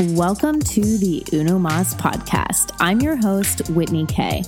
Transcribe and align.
Welcome 0.00 0.60
to 0.60 0.80
the 0.80 1.22
Uno 1.30 1.58
Mas 1.58 1.94
podcast. 1.94 2.74
I'm 2.80 3.02
your 3.02 3.16
host, 3.16 3.68
Whitney 3.68 4.06
Kay. 4.06 4.44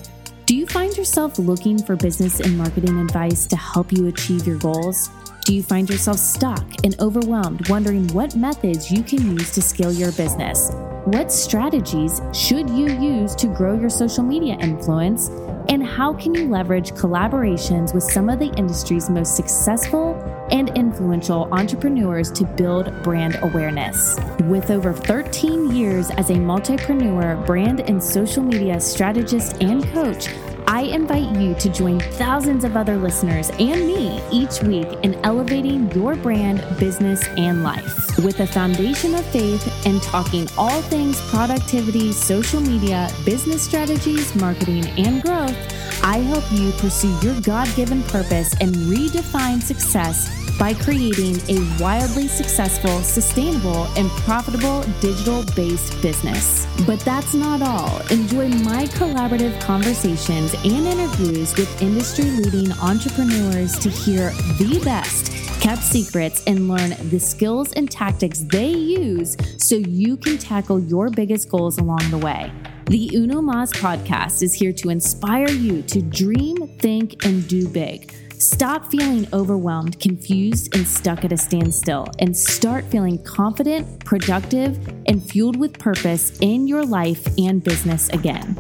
Do 0.47 0.57
you 0.57 0.67
find 0.67 0.97
yourself 0.97 1.39
looking 1.39 1.76
for 1.76 1.94
business 1.94 2.41
and 2.41 2.57
marketing 2.57 2.99
advice 2.99 3.44
to 3.49 3.57
help 3.57 3.92
you 3.92 4.07
achieve 4.07 4.46
your 4.46 4.57
goals? 4.57 5.10
Do 5.44 5.54
you 5.54 5.62
find 5.62 5.91
yourself 5.91 6.17
stuck 6.17 6.65
and 6.84 6.99
overwhelmed, 7.00 7.68
wondering 7.68 8.09
what 8.14 8.34
methods 8.34 8.91
you 8.91 9.02
can 9.02 9.38
use 9.38 9.50
to 9.50 9.61
scale 9.61 9.93
your 9.93 10.11
business? 10.12 10.70
What 11.04 11.30
strategies 11.30 12.23
should 12.32 12.71
you 12.71 12.87
use 12.87 13.34
to 13.34 13.46
grow 13.48 13.79
your 13.79 13.91
social 13.91 14.25
media 14.25 14.55
influence? 14.55 15.29
And 15.69 15.87
how 15.87 16.14
can 16.14 16.34
you 16.34 16.48
leverage 16.48 16.93
collaborations 16.93 17.93
with 17.93 18.05
some 18.05 18.30
of 18.30 18.39
the 18.39 18.55
industry's 18.55 19.11
most 19.11 19.37
successful 19.37 20.14
and 20.50 20.71
influential 21.03 21.48
entrepreneurs 21.53 22.30
to 22.30 22.45
build 22.45 23.02
brand 23.02 23.37
awareness. 23.43 24.16
With 24.45 24.71
over 24.71 24.93
13 24.93 25.75
years 25.75 26.11
as 26.11 26.30
a 26.30 26.34
multipreneur, 26.34 27.45
brand 27.45 27.80
and 27.80 28.01
social 28.01 28.41
media 28.43 28.79
strategist 28.80 29.60
and 29.60 29.84
coach, 29.88 30.29
I 30.69 30.83
invite 30.83 31.37
you 31.37 31.55
to 31.57 31.69
join 31.70 31.98
thousands 31.98 32.62
of 32.62 32.77
other 32.77 32.96
listeners 32.96 33.51
and 33.59 33.84
me 33.84 34.23
each 34.30 34.62
week 34.62 34.87
in 35.02 35.15
elevating 35.24 35.91
your 35.91 36.15
brand, 36.15 36.65
business, 36.79 37.27
and 37.37 37.65
life. 37.65 38.16
With 38.19 38.38
a 38.38 38.46
foundation 38.46 39.16
of 39.16 39.24
faith 39.27 39.84
and 39.84 40.01
talking 40.02 40.46
all 40.57 40.82
things 40.82 41.21
productivity, 41.30 42.12
social 42.12 42.60
media, 42.60 43.10
business 43.24 43.62
strategies, 43.62 44.37
marketing, 44.37 44.87
and 44.96 45.21
growth, 45.21 45.57
I 46.05 46.19
help 46.19 46.45
you 46.52 46.71
pursue 46.79 47.12
your 47.23 47.41
God 47.41 47.69
given 47.74 48.05
purpose 48.05 48.55
and 48.60 48.73
redefine 48.74 49.60
success 49.60 50.41
by 50.62 50.73
creating 50.73 51.37
a 51.48 51.83
wildly 51.83 52.29
successful, 52.29 53.01
sustainable, 53.01 53.89
and 53.97 54.09
profitable 54.23 54.85
digital 55.01 55.45
based 55.57 56.01
business. 56.01 56.69
But 56.87 57.01
that's 57.01 57.35
not 57.35 57.62
all. 57.62 58.01
Enjoy 58.12 58.46
my 58.49 58.85
collaborative 58.85 59.60
conversations 59.60 60.54
and 60.54 60.87
interviews 60.87 61.52
with 61.57 61.82
industry 61.82 62.27
leading 62.27 62.71
entrepreneurs 62.74 63.77
to 63.80 63.91
hear 63.91 64.31
the 64.61 64.81
best 64.85 65.33
kept 65.61 65.83
secrets 65.83 66.45
and 66.47 66.69
learn 66.69 66.91
the 67.11 67.19
skills 67.19 67.73
and 67.73 67.91
tactics 67.91 68.41
they 68.41 68.71
use 68.71 69.37
so 69.59 69.75
you 69.75 70.17
can 70.17 70.39
tackle 70.39 70.79
your 70.79 71.11
biggest 71.11 71.49
goals 71.51 71.79
along 71.79 72.09
the 72.13 72.19
way. 72.19 72.53
The 72.87 73.11
Uno 73.15 73.43
Mas 73.43 73.73
podcast 73.73 74.43
is 74.43 74.55
here 74.55 74.73
to 74.75 74.91
inspire 74.91 75.51
you 75.51 75.83
to 75.83 76.01
dream, 76.03 76.69
think, 76.79 77.25
and 77.25 77.49
do 77.49 77.69
big. 77.69 78.15
Stop 78.43 78.91
feeling 78.91 79.29
overwhelmed, 79.33 80.01
confused, 80.01 80.75
and 80.75 80.85
stuck 80.85 81.25
at 81.25 81.31
a 81.31 81.37
standstill, 81.37 82.09
and 82.19 82.37
start 82.37 82.85
feeling 82.87 83.23
confident, 83.23 84.05
productive, 84.05 84.77
and 85.07 85.25
fueled 85.25 85.55
with 85.55 85.79
purpose 85.79 86.37
in 86.41 86.67
your 86.67 86.85
life 86.85 87.25
and 87.39 87.63
business 87.63 88.09
again. 88.09 88.59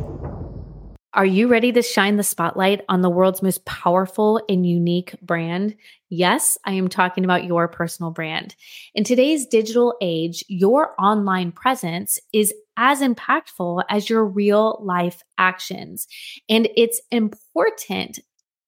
Are 1.14 1.26
you 1.26 1.48
ready 1.48 1.72
to 1.72 1.82
shine 1.82 2.16
the 2.16 2.22
spotlight 2.22 2.82
on 2.88 3.02
the 3.02 3.10
world's 3.10 3.42
most 3.42 3.64
powerful 3.64 4.40
and 4.48 4.64
unique 4.64 5.16
brand? 5.20 5.74
Yes, 6.08 6.56
I 6.64 6.74
am 6.74 6.86
talking 6.86 7.24
about 7.24 7.44
your 7.44 7.66
personal 7.66 8.12
brand. 8.12 8.54
In 8.94 9.02
today's 9.02 9.46
digital 9.46 9.96
age, 10.00 10.44
your 10.46 10.94
online 10.96 11.50
presence 11.50 12.20
is 12.32 12.54
as 12.76 13.00
impactful 13.00 13.82
as 13.90 14.08
your 14.08 14.24
real 14.24 14.78
life 14.80 15.24
actions. 15.38 16.06
And 16.48 16.68
it's 16.76 17.00
important 17.10 18.20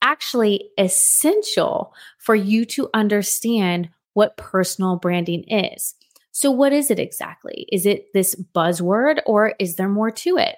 actually 0.05 0.71
essential 0.79 1.93
for 2.19 2.37
you 2.37 2.65
to 2.67 2.89
understand 2.95 3.89
what 4.13 4.37
personal 4.37 4.97
branding 4.97 5.43
is. 5.49 5.95
So, 6.31 6.51
what 6.51 6.73
is 6.73 6.91
it 6.91 6.99
exactly? 7.01 7.67
Is 7.73 7.87
it 7.87 8.07
this 8.13 8.37
buzzword 8.55 9.21
or 9.27 9.55
is 9.59 9.77
there 9.77 9.89
more 9.89 10.11
to 10.11 10.37
it? 10.37 10.57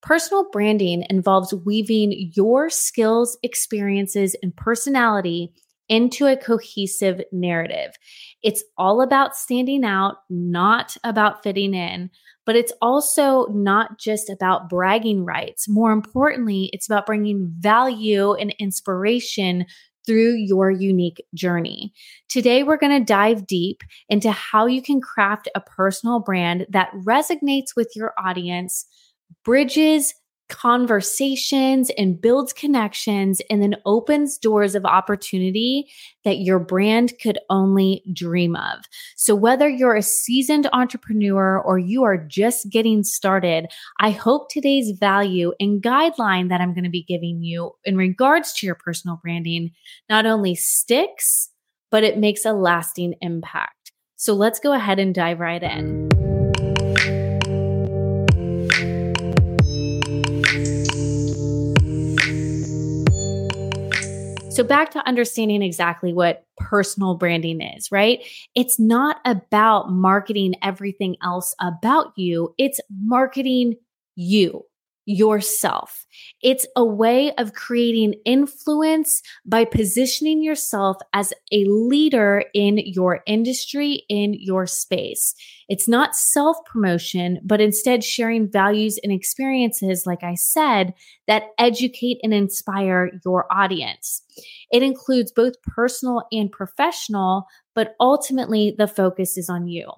Personal 0.00 0.48
branding 0.50 1.04
involves 1.10 1.52
weaving 1.52 2.32
your 2.34 2.70
skills, 2.70 3.36
experiences, 3.42 4.34
and 4.42 4.56
personality 4.56 5.52
into 5.88 6.26
a 6.26 6.36
cohesive 6.36 7.20
narrative. 7.32 7.92
It's 8.42 8.62
all 8.76 9.00
about 9.00 9.36
standing 9.36 9.84
out, 9.84 10.16
not 10.30 10.96
about 11.02 11.42
fitting 11.42 11.74
in, 11.74 12.10
but 12.48 12.56
it's 12.56 12.72
also 12.80 13.44
not 13.48 13.98
just 13.98 14.30
about 14.30 14.70
bragging 14.70 15.22
rights. 15.22 15.68
More 15.68 15.92
importantly, 15.92 16.70
it's 16.72 16.86
about 16.86 17.04
bringing 17.04 17.46
value 17.58 18.32
and 18.32 18.54
inspiration 18.58 19.66
through 20.06 20.32
your 20.36 20.70
unique 20.70 21.22
journey. 21.34 21.92
Today, 22.30 22.62
we're 22.62 22.78
going 22.78 22.98
to 22.98 23.04
dive 23.04 23.46
deep 23.46 23.82
into 24.08 24.30
how 24.30 24.64
you 24.64 24.80
can 24.80 24.98
craft 24.98 25.50
a 25.54 25.60
personal 25.60 26.20
brand 26.20 26.64
that 26.70 26.90
resonates 27.06 27.76
with 27.76 27.92
your 27.94 28.14
audience, 28.18 28.86
bridges 29.44 30.14
conversations 30.48 31.90
and 31.96 32.20
builds 32.20 32.52
connections 32.52 33.40
and 33.50 33.62
then 33.62 33.76
opens 33.84 34.38
doors 34.38 34.74
of 34.74 34.84
opportunity 34.84 35.90
that 36.24 36.38
your 36.38 36.58
brand 36.58 37.12
could 37.22 37.38
only 37.50 38.02
dream 38.12 38.56
of. 38.56 38.84
So, 39.16 39.34
whether 39.34 39.68
you're 39.68 39.94
a 39.94 40.02
seasoned 40.02 40.68
entrepreneur 40.72 41.58
or 41.60 41.78
you 41.78 42.04
are 42.04 42.16
just 42.16 42.70
getting 42.70 43.02
started, 43.04 43.66
I 44.00 44.10
hope 44.10 44.50
today's 44.50 44.92
value 44.98 45.52
and 45.60 45.82
guideline 45.82 46.48
that 46.48 46.60
I'm 46.60 46.74
going 46.74 46.84
to 46.84 46.90
be 46.90 47.04
giving 47.04 47.42
you 47.42 47.72
in 47.84 47.96
regards 47.96 48.52
to 48.54 48.66
your 48.66 48.74
personal 48.74 49.20
branding 49.22 49.70
not 50.08 50.26
only 50.26 50.54
sticks, 50.54 51.50
but 51.90 52.04
it 52.04 52.18
makes 52.18 52.44
a 52.44 52.52
lasting 52.52 53.14
impact. 53.20 53.92
So, 54.16 54.34
let's 54.34 54.60
go 54.60 54.72
ahead 54.72 54.98
and 54.98 55.14
dive 55.14 55.40
right 55.40 55.62
in. 55.62 56.17
So, 64.58 64.64
back 64.64 64.90
to 64.90 65.06
understanding 65.06 65.62
exactly 65.62 66.12
what 66.12 66.44
personal 66.56 67.14
branding 67.14 67.60
is, 67.60 67.92
right? 67.92 68.18
It's 68.56 68.76
not 68.76 69.18
about 69.24 69.92
marketing 69.92 70.54
everything 70.64 71.14
else 71.22 71.54
about 71.60 72.12
you, 72.16 72.56
it's 72.58 72.80
marketing 72.90 73.76
you 74.16 74.64
yourself. 75.08 76.06
It's 76.42 76.66
a 76.76 76.84
way 76.84 77.32
of 77.36 77.54
creating 77.54 78.14
influence 78.26 79.22
by 79.46 79.64
positioning 79.64 80.42
yourself 80.42 80.98
as 81.14 81.32
a 81.50 81.64
leader 81.64 82.44
in 82.52 82.76
your 82.84 83.20
industry, 83.26 84.04
in 84.10 84.34
your 84.34 84.66
space. 84.66 85.34
It's 85.70 85.88
not 85.88 86.14
self 86.14 86.58
promotion, 86.66 87.40
but 87.42 87.62
instead 87.62 88.04
sharing 88.04 88.50
values 88.50 88.98
and 89.02 89.10
experiences, 89.10 90.04
like 90.04 90.22
I 90.22 90.34
said, 90.34 90.92
that 91.26 91.44
educate 91.58 92.18
and 92.22 92.34
inspire 92.34 93.10
your 93.24 93.50
audience. 93.50 94.20
It 94.70 94.82
includes 94.82 95.32
both 95.32 95.54
personal 95.62 96.24
and 96.30 96.52
professional, 96.52 97.46
but 97.74 97.94
ultimately 97.98 98.74
the 98.76 98.86
focus 98.86 99.38
is 99.38 99.48
on 99.48 99.68
you. 99.68 99.90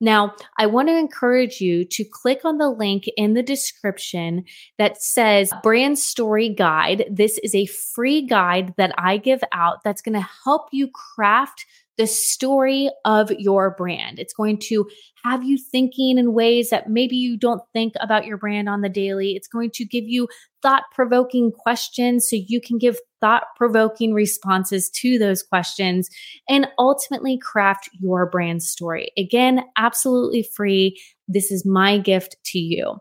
Now, 0.00 0.34
I 0.58 0.66
want 0.66 0.88
to 0.88 0.96
encourage 0.96 1.60
you 1.60 1.84
to 1.84 2.04
click 2.04 2.44
on 2.44 2.56
the 2.56 2.70
link 2.70 3.04
in 3.16 3.34
the 3.34 3.42
description 3.42 4.44
that 4.78 5.02
says 5.02 5.52
Brand 5.62 5.98
Story 5.98 6.48
Guide. 6.48 7.04
This 7.10 7.38
is 7.38 7.54
a 7.54 7.66
free 7.66 8.26
guide 8.26 8.74
that 8.78 8.94
I 8.96 9.18
give 9.18 9.42
out 9.52 9.84
that's 9.84 10.00
going 10.00 10.14
to 10.14 10.28
help 10.44 10.68
you 10.72 10.88
craft 10.88 11.66
the 11.98 12.06
story 12.06 12.90
of 13.04 13.30
your 13.32 13.74
brand. 13.76 14.18
It's 14.18 14.32
going 14.32 14.58
to 14.68 14.88
have 15.24 15.44
you 15.44 15.58
thinking 15.58 16.18
in 16.18 16.32
ways 16.32 16.70
that 16.70 16.88
maybe 16.88 17.16
you 17.16 17.36
don't 17.36 17.62
think 17.72 17.92
about 18.00 18.26
your 18.26 18.38
brand 18.38 18.68
on 18.68 18.80
the 18.80 18.88
daily. 18.88 19.32
It's 19.32 19.48
going 19.48 19.70
to 19.74 19.84
give 19.84 20.04
you 20.04 20.28
thought 20.62 20.84
provoking 20.94 21.52
questions 21.52 22.28
so 22.28 22.36
you 22.36 22.60
can 22.60 22.78
give 22.78 22.98
thought 23.20 23.44
provoking 23.56 24.14
responses 24.14 24.88
to 24.90 25.18
those 25.18 25.42
questions 25.42 26.08
and 26.48 26.68
ultimately 26.78 27.38
craft 27.38 27.90
your 28.00 28.28
brand 28.30 28.62
story. 28.62 29.12
Again, 29.18 29.62
absolutely 29.76 30.42
free. 30.42 30.98
This 31.28 31.50
is 31.50 31.66
my 31.66 31.98
gift 31.98 32.36
to 32.46 32.58
you. 32.58 32.96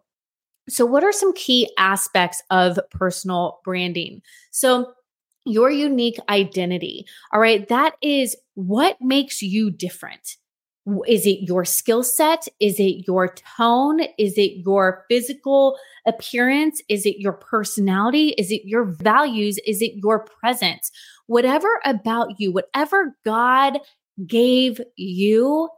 So, 0.69 0.85
what 0.85 1.03
are 1.03 1.11
some 1.11 1.33
key 1.33 1.69
aspects 1.77 2.43
of 2.51 2.79
personal 2.91 3.59
branding? 3.63 4.21
So, 4.51 4.93
your 5.45 5.71
unique 5.71 6.19
identity. 6.29 7.05
All 7.33 7.39
right. 7.39 7.67
That 7.67 7.95
is 8.01 8.35
what 8.55 8.97
makes 9.01 9.41
you 9.41 9.71
different. 9.71 10.37
Is 11.07 11.27
it 11.27 11.41
your 11.41 11.65
skill 11.65 12.03
set? 12.03 12.47
Is 12.59 12.79
it 12.79 13.05
your 13.05 13.33
tone? 13.57 14.01
Is 14.17 14.37
it 14.37 14.63
your 14.65 15.05
physical 15.09 15.77
appearance? 16.07 16.81
Is 16.89 17.05
it 17.05 17.19
your 17.19 17.33
personality? 17.33 18.29
Is 18.37 18.51
it 18.51 18.61
your 18.65 18.85
values? 18.85 19.59
Is 19.67 19.81
it 19.81 19.93
your 19.95 20.25
presence? 20.41 20.91
Whatever 21.27 21.79
about 21.85 22.39
you, 22.39 22.51
whatever 22.51 23.15
God 23.23 23.79
gave 24.25 24.81
you, 24.95 25.69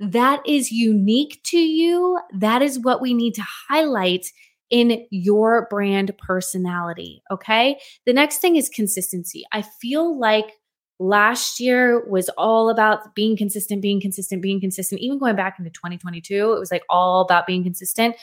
that 0.00 0.40
is 0.46 0.72
unique 0.72 1.40
to 1.44 1.58
you. 1.58 2.18
That 2.34 2.62
is 2.62 2.78
what 2.78 3.00
we 3.00 3.14
need 3.14 3.34
to 3.34 3.44
highlight 3.68 4.26
in 4.70 5.06
your 5.10 5.66
brand 5.70 6.16
personality. 6.18 7.22
Okay. 7.30 7.80
The 8.06 8.12
next 8.12 8.38
thing 8.38 8.56
is 8.56 8.68
consistency. 8.68 9.44
I 9.52 9.62
feel 9.62 10.18
like 10.18 10.52
last 10.98 11.60
year 11.60 12.06
was 12.08 12.28
all 12.30 12.70
about 12.70 13.14
being 13.14 13.36
consistent, 13.36 13.82
being 13.82 14.00
consistent, 14.00 14.42
being 14.42 14.60
consistent. 14.60 15.00
Even 15.00 15.18
going 15.18 15.36
back 15.36 15.58
into 15.58 15.70
2022, 15.70 16.52
it 16.52 16.58
was 16.58 16.70
like 16.70 16.84
all 16.90 17.20
about 17.20 17.46
being 17.46 17.62
consistent. 17.62 18.16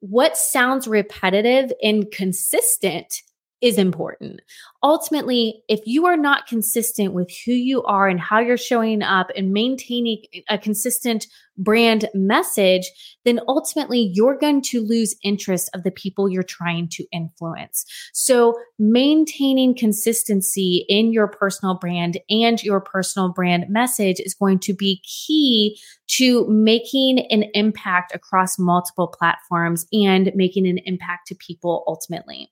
What 0.00 0.36
sounds 0.36 0.86
repetitive 0.86 1.72
and 1.82 2.10
consistent 2.10 3.22
is 3.60 3.78
important. 3.78 4.42
Ultimately, 4.84 5.62
if 5.66 5.80
you 5.86 6.04
are 6.04 6.16
not 6.16 6.46
consistent 6.46 7.14
with 7.14 7.30
who 7.46 7.52
you 7.52 7.82
are 7.84 8.06
and 8.06 8.20
how 8.20 8.38
you're 8.38 8.58
showing 8.58 9.02
up 9.02 9.30
and 9.34 9.50
maintaining 9.50 10.22
a 10.50 10.58
consistent 10.58 11.26
brand 11.56 12.06
message, 12.12 12.90
then 13.24 13.40
ultimately 13.48 14.10
you're 14.12 14.36
going 14.36 14.60
to 14.60 14.82
lose 14.82 15.16
interest 15.24 15.70
of 15.72 15.84
the 15.84 15.90
people 15.90 16.28
you're 16.28 16.42
trying 16.42 16.86
to 16.90 17.06
influence. 17.12 17.86
So, 18.12 18.58
maintaining 18.78 19.74
consistency 19.74 20.84
in 20.90 21.14
your 21.14 21.28
personal 21.28 21.78
brand 21.78 22.18
and 22.28 22.62
your 22.62 22.82
personal 22.82 23.32
brand 23.32 23.64
message 23.70 24.20
is 24.20 24.34
going 24.34 24.58
to 24.58 24.74
be 24.74 25.00
key 25.02 25.78
to 26.08 26.46
making 26.46 27.20
an 27.30 27.44
impact 27.54 28.14
across 28.14 28.58
multiple 28.58 29.08
platforms 29.08 29.86
and 29.94 30.30
making 30.34 30.66
an 30.66 30.76
impact 30.84 31.28
to 31.28 31.34
people 31.36 31.84
ultimately. 31.86 32.50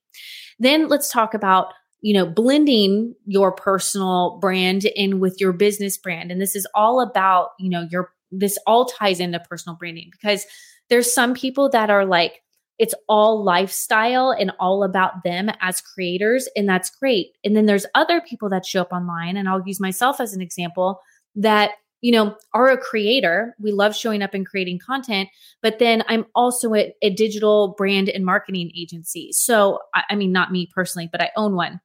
Then 0.59 0.87
let's 0.87 1.11
talk 1.11 1.35
about 1.35 1.73
you 2.03 2.13
know, 2.13 2.25
blending 2.25 3.15
your 3.25 3.53
personal 3.53 4.37
brand 4.41 4.83
in 4.83 5.21
with 5.21 5.39
your 5.39 5.53
business 5.53 5.97
brand. 5.97 6.33
And 6.33 6.41
this 6.41 6.53
is 6.53 6.67
all 6.75 6.99
about, 6.99 7.51
you 7.57 7.69
know, 7.69 7.87
your 7.89 8.11
this 8.29 8.59
all 8.67 8.85
ties 8.85 9.21
into 9.21 9.39
personal 9.39 9.77
branding 9.77 10.09
because 10.11 10.45
there's 10.89 11.13
some 11.13 11.33
people 11.33 11.69
that 11.69 11.89
are 11.89 12.05
like, 12.05 12.41
it's 12.77 12.93
all 13.07 13.41
lifestyle 13.41 14.31
and 14.31 14.51
all 14.59 14.83
about 14.83 15.23
them 15.23 15.49
as 15.61 15.79
creators, 15.79 16.49
and 16.57 16.67
that's 16.67 16.89
great. 16.89 17.27
And 17.45 17.55
then 17.55 17.67
there's 17.67 17.85
other 17.95 18.19
people 18.19 18.49
that 18.49 18.65
show 18.65 18.81
up 18.81 18.91
online, 18.91 19.37
and 19.37 19.47
I'll 19.47 19.63
use 19.65 19.79
myself 19.79 20.19
as 20.19 20.33
an 20.33 20.41
example 20.41 20.99
that 21.35 21.71
you 22.01 22.11
know 22.11 22.35
are 22.53 22.67
a 22.67 22.77
creator. 22.77 23.55
We 23.61 23.71
love 23.71 23.95
showing 23.95 24.21
up 24.21 24.33
and 24.33 24.45
creating 24.45 24.79
content, 24.85 25.29
but 25.61 25.79
then 25.79 26.03
I'm 26.09 26.25
also 26.35 26.75
a, 26.75 26.93
a 27.01 27.11
digital 27.11 27.75
brand 27.77 28.09
and 28.09 28.25
marketing 28.25 28.71
agency. 28.75 29.31
So 29.31 29.79
I, 29.95 30.03
I 30.09 30.15
mean, 30.15 30.33
not 30.33 30.51
me 30.51 30.69
personally, 30.75 31.07
but 31.09 31.21
I 31.21 31.31
own 31.37 31.55
one. 31.55 31.79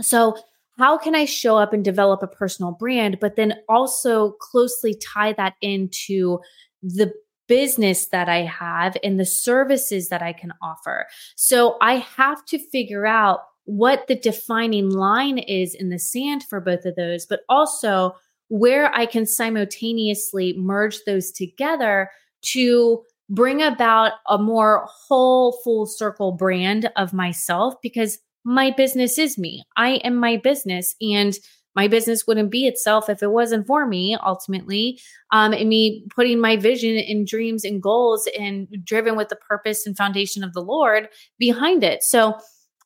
So 0.00 0.36
how 0.78 0.98
can 0.98 1.14
I 1.14 1.24
show 1.24 1.56
up 1.56 1.72
and 1.72 1.84
develop 1.84 2.22
a 2.22 2.26
personal 2.26 2.72
brand, 2.72 3.18
but 3.20 3.36
then 3.36 3.54
also 3.68 4.32
closely 4.40 4.94
tie 4.94 5.32
that 5.34 5.54
into 5.60 6.40
the 6.82 7.12
business 7.46 8.06
that 8.06 8.28
I 8.28 8.42
have 8.42 8.96
and 9.04 9.20
the 9.20 9.26
services 9.26 10.08
that 10.08 10.22
I 10.22 10.32
can 10.32 10.52
offer? 10.62 11.06
So 11.36 11.76
I 11.80 11.96
have 11.96 12.44
to 12.46 12.58
figure 12.58 13.06
out 13.06 13.40
what 13.66 14.06
the 14.08 14.16
defining 14.16 14.90
line 14.90 15.38
is 15.38 15.74
in 15.74 15.88
the 15.90 15.98
sand 15.98 16.42
for 16.42 16.60
both 16.60 16.84
of 16.84 16.96
those, 16.96 17.24
but 17.24 17.40
also 17.48 18.14
where 18.48 18.94
I 18.94 19.06
can 19.06 19.26
simultaneously 19.26 20.54
merge 20.58 20.98
those 21.06 21.30
together 21.30 22.10
to 22.42 23.02
bring 23.30 23.62
about 23.62 24.12
a 24.28 24.36
more 24.36 24.86
whole, 24.86 25.58
full 25.64 25.86
circle 25.86 26.32
brand 26.32 26.90
of 26.96 27.14
myself 27.14 27.74
because 27.82 28.18
my 28.44 28.70
business 28.70 29.18
is 29.18 29.38
me. 29.38 29.64
I 29.76 29.94
am 30.04 30.16
my 30.16 30.36
business. 30.36 30.94
And 31.00 31.34
my 31.74 31.88
business 31.88 32.26
wouldn't 32.26 32.50
be 32.50 32.66
itself 32.66 33.08
if 33.08 33.22
it 33.22 33.32
wasn't 33.32 33.66
for 33.66 33.86
me 33.86 34.16
ultimately 34.24 35.00
um, 35.32 35.52
and 35.52 35.68
me 35.68 36.04
putting 36.14 36.40
my 36.40 36.56
vision 36.56 36.96
and 36.96 37.26
dreams 37.26 37.64
and 37.64 37.82
goals 37.82 38.28
and 38.38 38.68
driven 38.84 39.16
with 39.16 39.28
the 39.28 39.36
purpose 39.36 39.86
and 39.86 39.96
foundation 39.96 40.44
of 40.44 40.52
the 40.52 40.62
lord 40.62 41.08
behind 41.38 41.82
it 41.82 42.02
so 42.02 42.34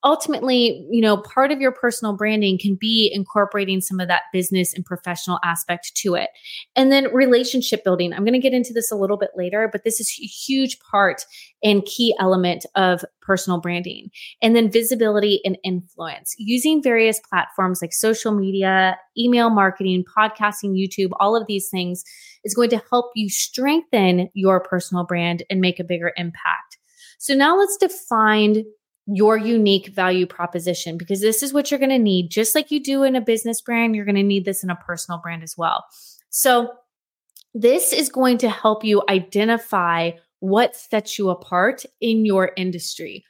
ultimately, 0.05 0.87
you 0.91 1.01
know, 1.01 1.17
part 1.17 1.51
of 1.51 1.61
your 1.61 1.73
personal 1.73 2.17
branding 2.17 2.59
can 2.59 2.77
be 2.77 3.11
incorporating 3.13 3.81
some 3.81 3.99
of 3.99 4.09
that 4.09 4.23
business 4.33 4.73
and 4.73 4.85
professional 4.85 5.39
aspect 5.45 5.95
to 5.97 6.15
it. 6.15 6.31
And 6.77 6.93
then 6.93 7.13
relationship 7.13 7.83
building. 7.83 8.13
I'm 8.13 8.25
going 8.25 8.33
to 8.33 8.39
get 8.39 8.53
into 8.53 8.73
this 8.73 8.91
a 8.93 8.97
little 8.97 9.17
bit 9.17 9.31
later, 9.37 9.69
but 9.71 9.85
this 9.85 10.01
is 10.01 10.09
a 10.21 10.27
huge 10.27 10.79
part 10.81 11.25
and 11.63 11.85
key 11.85 12.15
element 12.21 12.65
of 12.77 13.05
personal 13.21 13.61
branding. 13.61 14.11
And 14.41 14.55
then 14.55 14.71
visibility 14.71 15.41
and 15.45 15.59
influence. 15.65 16.35
Using 16.39 16.83
various 16.83 17.21
platforms 17.29 17.83
like 17.83 17.93
social 17.93 18.33
media, 18.33 18.97
email 19.19 19.51
marketing, 19.51 20.05
podcasting, 20.17 20.77
YouTube, 20.77 21.11
all 21.19 21.37
of 21.37 21.47
these 21.49 21.69
things 21.69 22.05
is 22.45 22.55
going 22.55 22.71
to 22.71 22.83
help 22.91 23.11
you 23.17 23.29
strengthen 23.29 24.29
your 24.35 24.61
personal 24.61 25.05
brand 25.05 25.43
and 25.51 25.61
make 25.61 25.81
a 25.81 25.85
bigger 25.85 26.13
impact. 26.17 26.79
So 27.19 27.35
now 27.35 27.59
let's 27.59 27.77
define 27.77 28.65
your 29.11 29.39
unique 29.39 29.89
value 29.89 30.27
proposition 30.27 30.99
because 30.99 31.21
this 31.21 31.43
is 31.43 31.53
what 31.53 31.71
you're 31.71 31.81
going 31.81 31.91
to 31.91 31.99
need. 31.99 32.31
Just 32.31 32.55
like 32.55 32.71
you 32.71 32.83
do 32.83 33.03
in 33.03 33.17
a 33.17 33.21
business 33.21 33.61
brand, 33.61 33.97
you're 33.97 34.05
going 34.05 34.15
to 34.15 34.23
need 34.23 34.45
this 34.45 34.63
in 34.63 34.71
a 34.71 34.77
personal 34.77 35.19
brand 35.19 35.43
as 35.43 35.57
well. 35.57 35.85
So, 36.31 36.71
this 37.55 37.95
is 37.95 38.11
going 38.11 38.39
to 38.39 38.51
help 38.51 38.85
you 38.85 39.03
identify 39.09 40.11
what 40.41 40.77
sets 40.77 41.19
you 41.19 41.31
apart 41.31 41.85
in 42.01 42.27
your 42.27 42.53
industry. 42.57 43.25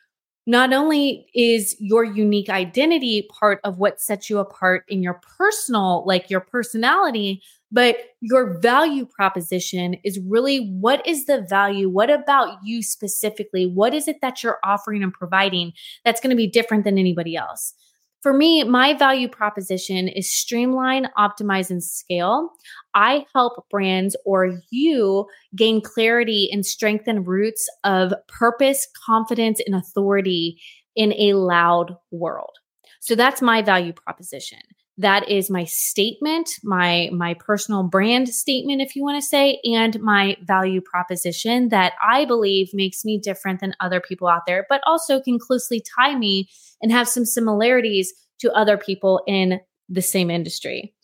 Not 0.48 0.72
only 0.72 1.26
is 1.34 1.76
your 1.78 2.04
unique 2.04 2.48
identity 2.48 3.28
part 3.38 3.60
of 3.64 3.76
what 3.76 4.00
sets 4.00 4.30
you 4.30 4.38
apart 4.38 4.86
in 4.88 5.02
your 5.02 5.20
personal, 5.36 6.04
like 6.06 6.30
your 6.30 6.40
personality, 6.40 7.42
but 7.70 7.96
your 8.22 8.58
value 8.58 9.04
proposition 9.04 9.96
is 10.04 10.18
really 10.26 10.70
what 10.80 11.06
is 11.06 11.26
the 11.26 11.42
value? 11.42 11.90
What 11.90 12.08
about 12.08 12.60
you 12.64 12.82
specifically? 12.82 13.66
What 13.66 13.92
is 13.92 14.08
it 14.08 14.22
that 14.22 14.42
you're 14.42 14.58
offering 14.64 15.02
and 15.02 15.12
providing 15.12 15.74
that's 16.02 16.18
going 16.18 16.30
to 16.30 16.36
be 16.36 16.46
different 16.46 16.84
than 16.84 16.96
anybody 16.96 17.36
else? 17.36 17.74
For 18.22 18.32
me, 18.32 18.64
my 18.64 18.94
value 18.94 19.28
proposition 19.28 20.08
is 20.08 20.34
streamline, 20.34 21.06
optimize, 21.16 21.70
and 21.70 21.82
scale. 21.82 22.50
I 22.94 23.24
help 23.32 23.68
brands 23.70 24.16
or 24.24 24.60
you 24.70 25.26
gain 25.54 25.80
clarity 25.80 26.48
and 26.52 26.66
strengthen 26.66 27.22
roots 27.22 27.68
of 27.84 28.12
purpose, 28.26 28.88
confidence, 29.06 29.60
and 29.64 29.76
authority 29.76 30.60
in 30.96 31.12
a 31.12 31.34
loud 31.34 31.96
world. 32.10 32.56
So 33.00 33.14
that's 33.14 33.40
my 33.40 33.62
value 33.62 33.92
proposition 33.92 34.58
that 34.98 35.28
is 35.28 35.48
my 35.48 35.64
statement 35.64 36.50
my 36.62 37.08
my 37.12 37.34
personal 37.34 37.82
brand 37.82 38.28
statement 38.28 38.82
if 38.82 38.94
you 38.94 39.02
want 39.02 39.20
to 39.20 39.26
say 39.26 39.60
and 39.64 40.00
my 40.00 40.36
value 40.42 40.80
proposition 40.80 41.68
that 41.68 41.92
i 42.02 42.24
believe 42.24 42.68
makes 42.74 43.04
me 43.04 43.18
different 43.18 43.60
than 43.60 43.74
other 43.80 44.00
people 44.00 44.28
out 44.28 44.42
there 44.46 44.66
but 44.68 44.80
also 44.86 45.20
can 45.20 45.38
closely 45.38 45.82
tie 45.96 46.16
me 46.16 46.48
and 46.82 46.92
have 46.92 47.08
some 47.08 47.24
similarities 47.24 48.12
to 48.40 48.52
other 48.52 48.76
people 48.76 49.22
in 49.26 49.60
the 49.88 50.02
same 50.02 50.30
industry. 50.30 50.94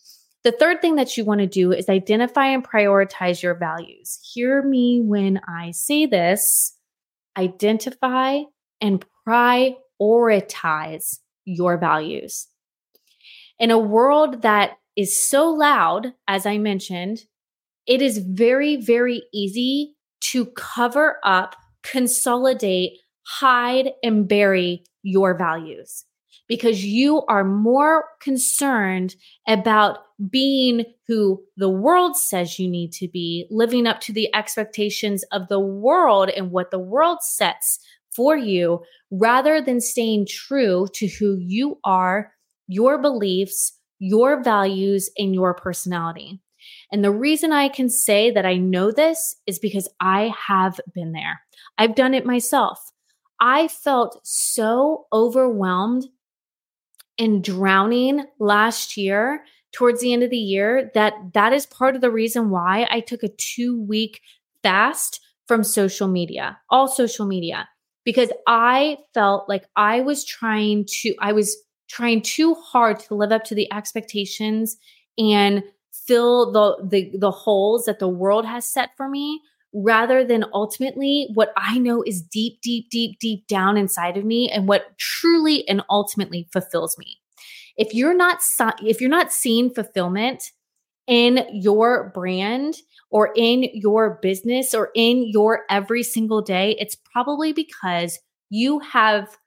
The 0.43 0.51
third 0.51 0.81
thing 0.81 0.95
that 0.95 1.17
you 1.17 1.25
want 1.25 1.39
to 1.39 1.47
do 1.47 1.71
is 1.71 1.89
identify 1.89 2.45
and 2.47 2.63
prioritize 2.63 3.41
your 3.41 3.55
values. 3.55 4.19
Hear 4.33 4.61
me 4.61 5.01
when 5.01 5.41
i 5.47 5.71
say 5.71 6.05
this. 6.05 6.77
Identify 7.37 8.41
and 8.79 9.03
prioritize 9.27 11.17
your 11.45 11.77
values 11.77 12.47
in 13.59 13.71
a 13.71 13.77
world 13.77 14.41
that 14.41 14.77
is 14.95 15.21
so 15.21 15.49
loud, 15.49 16.13
as 16.27 16.45
I 16.45 16.57
mentioned, 16.57 17.19
it 17.85 18.01
is 18.01 18.17
very, 18.17 18.77
very 18.77 19.23
easy 19.33 19.95
to 20.21 20.45
cover 20.47 21.17
up, 21.23 21.55
consolidate, 21.83 22.99
hide, 23.27 23.91
and 24.03 24.27
bury 24.27 24.83
your 25.03 25.37
values 25.37 26.05
because 26.47 26.85
you 26.85 27.23
are 27.27 27.43
more 27.43 28.05
concerned 28.21 29.15
about 29.47 29.99
being 30.29 30.85
who 31.07 31.43
the 31.57 31.69
world 31.69 32.15
says 32.15 32.59
you 32.59 32.69
need 32.69 32.91
to 32.93 33.07
be, 33.07 33.47
living 33.49 33.87
up 33.87 33.99
to 34.01 34.13
the 34.13 34.33
expectations 34.35 35.23
of 35.31 35.47
the 35.47 35.59
world 35.59 36.29
and 36.29 36.51
what 36.51 36.71
the 36.71 36.79
world 36.79 37.17
sets 37.21 37.79
for 38.15 38.37
you, 38.37 38.81
rather 39.11 39.61
than 39.61 39.81
staying 39.81 40.25
true 40.25 40.87
to 40.93 41.07
who 41.07 41.35
you 41.37 41.77
are 41.83 42.31
your 42.67 43.01
beliefs, 43.01 43.79
your 43.99 44.43
values, 44.43 45.09
and 45.17 45.33
your 45.33 45.53
personality. 45.53 46.41
And 46.91 47.03
the 47.03 47.11
reason 47.11 47.51
I 47.51 47.69
can 47.69 47.89
say 47.89 48.31
that 48.31 48.45
I 48.45 48.57
know 48.57 48.91
this 48.91 49.35
is 49.45 49.59
because 49.59 49.87
I 49.99 50.33
have 50.47 50.79
been 50.93 51.11
there. 51.11 51.41
I've 51.77 51.95
done 51.95 52.13
it 52.13 52.25
myself. 52.25 52.79
I 53.39 53.67
felt 53.67 54.19
so 54.23 55.05
overwhelmed 55.11 56.05
and 57.19 57.43
drowning 57.43 58.25
last 58.39 58.97
year 58.97 59.43
towards 59.71 60.01
the 60.01 60.13
end 60.13 60.23
of 60.23 60.29
the 60.29 60.37
year 60.37 60.89
that 60.93 61.13
that 61.33 61.53
is 61.53 61.65
part 61.65 61.95
of 61.95 62.01
the 62.01 62.11
reason 62.11 62.49
why 62.49 62.87
I 62.89 63.01
took 63.01 63.23
a 63.23 63.29
2 63.29 63.81
week 63.81 64.21
fast 64.63 65.19
from 65.47 65.63
social 65.63 66.07
media, 66.07 66.57
all 66.69 66.87
social 66.87 67.25
media, 67.25 67.67
because 68.03 68.31
I 68.47 68.97
felt 69.13 69.47
like 69.47 69.65
I 69.75 70.01
was 70.01 70.25
trying 70.25 70.85
to 71.01 71.13
I 71.19 71.33
was 71.33 71.55
trying 71.87 72.21
too 72.21 72.53
hard 72.55 72.99
to 72.99 73.15
live 73.15 73.31
up 73.31 73.43
to 73.45 73.55
the 73.55 73.71
expectations 73.71 74.77
and 75.17 75.63
fill 75.91 76.51
the, 76.51 76.87
the 76.87 77.17
the 77.17 77.31
holes 77.31 77.85
that 77.85 77.99
the 77.99 78.07
world 78.07 78.45
has 78.45 78.65
set 78.65 78.89
for 78.97 79.09
me 79.09 79.41
rather 79.73 80.23
than 80.23 80.45
ultimately 80.53 81.29
what 81.33 81.51
I 81.57 81.77
know 81.79 82.03
is 82.03 82.21
deep 82.21 82.61
deep 82.61 82.89
deep 82.89 83.19
deep 83.19 83.47
down 83.47 83.77
inside 83.77 84.17
of 84.17 84.25
me 84.25 84.49
and 84.49 84.67
what 84.67 84.97
truly 84.97 85.67
and 85.67 85.81
ultimately 85.89 86.47
fulfills 86.51 86.97
me. 86.97 87.17
If 87.77 87.93
you're 87.93 88.15
not 88.15 88.41
if 88.83 89.01
you're 89.01 89.09
not 89.09 89.31
seeing 89.31 89.69
fulfillment 89.69 90.51
in 91.07 91.45
your 91.51 92.11
brand 92.13 92.77
or 93.09 93.31
in 93.35 93.69
your 93.73 94.19
business 94.21 94.73
or 94.73 94.89
in 94.95 95.27
your 95.27 95.63
every 95.69 96.03
single 96.03 96.41
day, 96.41 96.75
it's 96.79 96.95
probably 96.95 97.53
because 97.53 98.19
you 98.49 98.79
have 98.79 99.37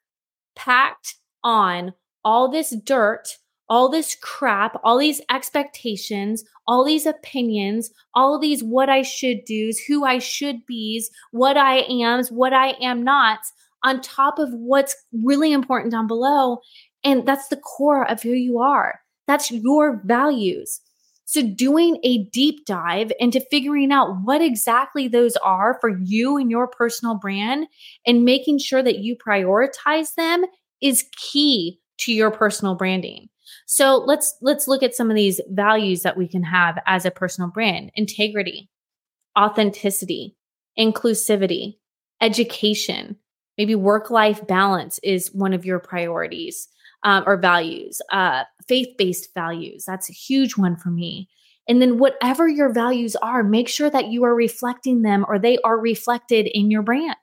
packed 0.56 1.16
on 1.42 1.94
all 2.28 2.50
this 2.50 2.76
dirt, 2.84 3.38
all 3.70 3.88
this 3.88 4.14
crap, 4.20 4.78
all 4.84 4.98
these 4.98 5.22
expectations, 5.30 6.44
all 6.66 6.84
these 6.84 7.06
opinions, 7.06 7.90
all 8.14 8.38
these 8.38 8.62
what 8.62 8.90
I 8.90 9.00
should 9.00 9.46
do's, 9.46 9.78
who 9.78 10.04
I 10.04 10.18
should 10.18 10.66
be's, 10.66 11.10
what 11.30 11.56
I 11.56 11.86
am's, 11.88 12.30
what 12.30 12.52
I 12.52 12.74
am 12.82 13.02
not, 13.02 13.38
on 13.82 14.02
top 14.02 14.38
of 14.38 14.50
what's 14.52 14.94
really 15.10 15.54
important 15.54 15.90
down 15.90 16.06
below. 16.06 16.58
And 17.02 17.26
that's 17.26 17.48
the 17.48 17.56
core 17.56 18.06
of 18.10 18.20
who 18.20 18.32
you 18.32 18.58
are. 18.58 19.00
That's 19.26 19.50
your 19.50 20.02
values. 20.04 20.82
So, 21.24 21.42
doing 21.42 21.98
a 22.04 22.24
deep 22.24 22.66
dive 22.66 23.10
into 23.18 23.40
figuring 23.50 23.90
out 23.90 24.16
what 24.22 24.42
exactly 24.42 25.08
those 25.08 25.36
are 25.36 25.78
for 25.80 25.98
you 26.04 26.36
and 26.36 26.50
your 26.50 26.68
personal 26.68 27.14
brand 27.14 27.68
and 28.06 28.26
making 28.26 28.58
sure 28.58 28.82
that 28.82 28.98
you 28.98 29.16
prioritize 29.16 30.14
them 30.14 30.44
is 30.82 31.06
key 31.16 31.80
to 31.98 32.12
your 32.12 32.30
personal 32.30 32.74
branding. 32.74 33.28
So, 33.66 33.96
let's 33.96 34.34
let's 34.42 34.68
look 34.68 34.82
at 34.82 34.94
some 34.94 35.10
of 35.10 35.16
these 35.16 35.40
values 35.48 36.02
that 36.02 36.16
we 36.16 36.28
can 36.28 36.42
have 36.42 36.78
as 36.86 37.04
a 37.04 37.10
personal 37.10 37.50
brand. 37.50 37.90
Integrity, 37.94 38.70
authenticity, 39.38 40.36
inclusivity, 40.78 41.76
education, 42.20 43.16
maybe 43.56 43.74
work-life 43.74 44.46
balance 44.46 44.98
is 45.02 45.34
one 45.34 45.52
of 45.52 45.64
your 45.64 45.78
priorities 45.78 46.68
um, 47.02 47.24
or 47.26 47.36
values, 47.36 48.00
uh, 48.12 48.44
faith 48.66 48.88
based 48.96 49.32
values. 49.34 49.84
That's 49.86 50.10
a 50.10 50.14
huge 50.14 50.56
one 50.56 50.76
for 50.76 50.90
me. 50.90 51.28
And 51.68 51.82
then, 51.82 51.98
whatever 51.98 52.48
your 52.48 52.72
values 52.72 53.16
are, 53.16 53.42
make 53.42 53.68
sure 53.68 53.90
that 53.90 54.08
you 54.08 54.24
are 54.24 54.34
reflecting 54.34 55.02
them 55.02 55.26
or 55.28 55.38
they 55.38 55.58
are 55.58 55.78
reflected 55.78 56.46
in 56.52 56.70
your 56.70 56.82
brand. 56.82 57.16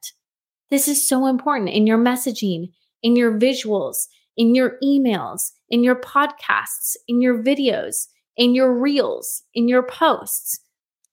This 0.70 0.88
is 0.88 1.08
so 1.08 1.27
important 1.27 1.70
in 1.70 1.88
your 1.88 1.98
messaging, 1.98 2.72
in 3.01 3.15
your 3.15 3.34
visuals, 3.34 4.08
in 4.38 4.56
your 4.56 4.77
emails, 4.84 5.51
in 5.70 5.84
your 5.84 5.96
podcasts, 5.96 6.96
in 7.08 7.22
your 7.22 7.42
videos, 7.42 8.08
in 8.38 8.54
your 8.54 8.74
reels, 8.74 9.44
in 9.54 9.68
your 9.68 9.84
posts. 9.84 10.60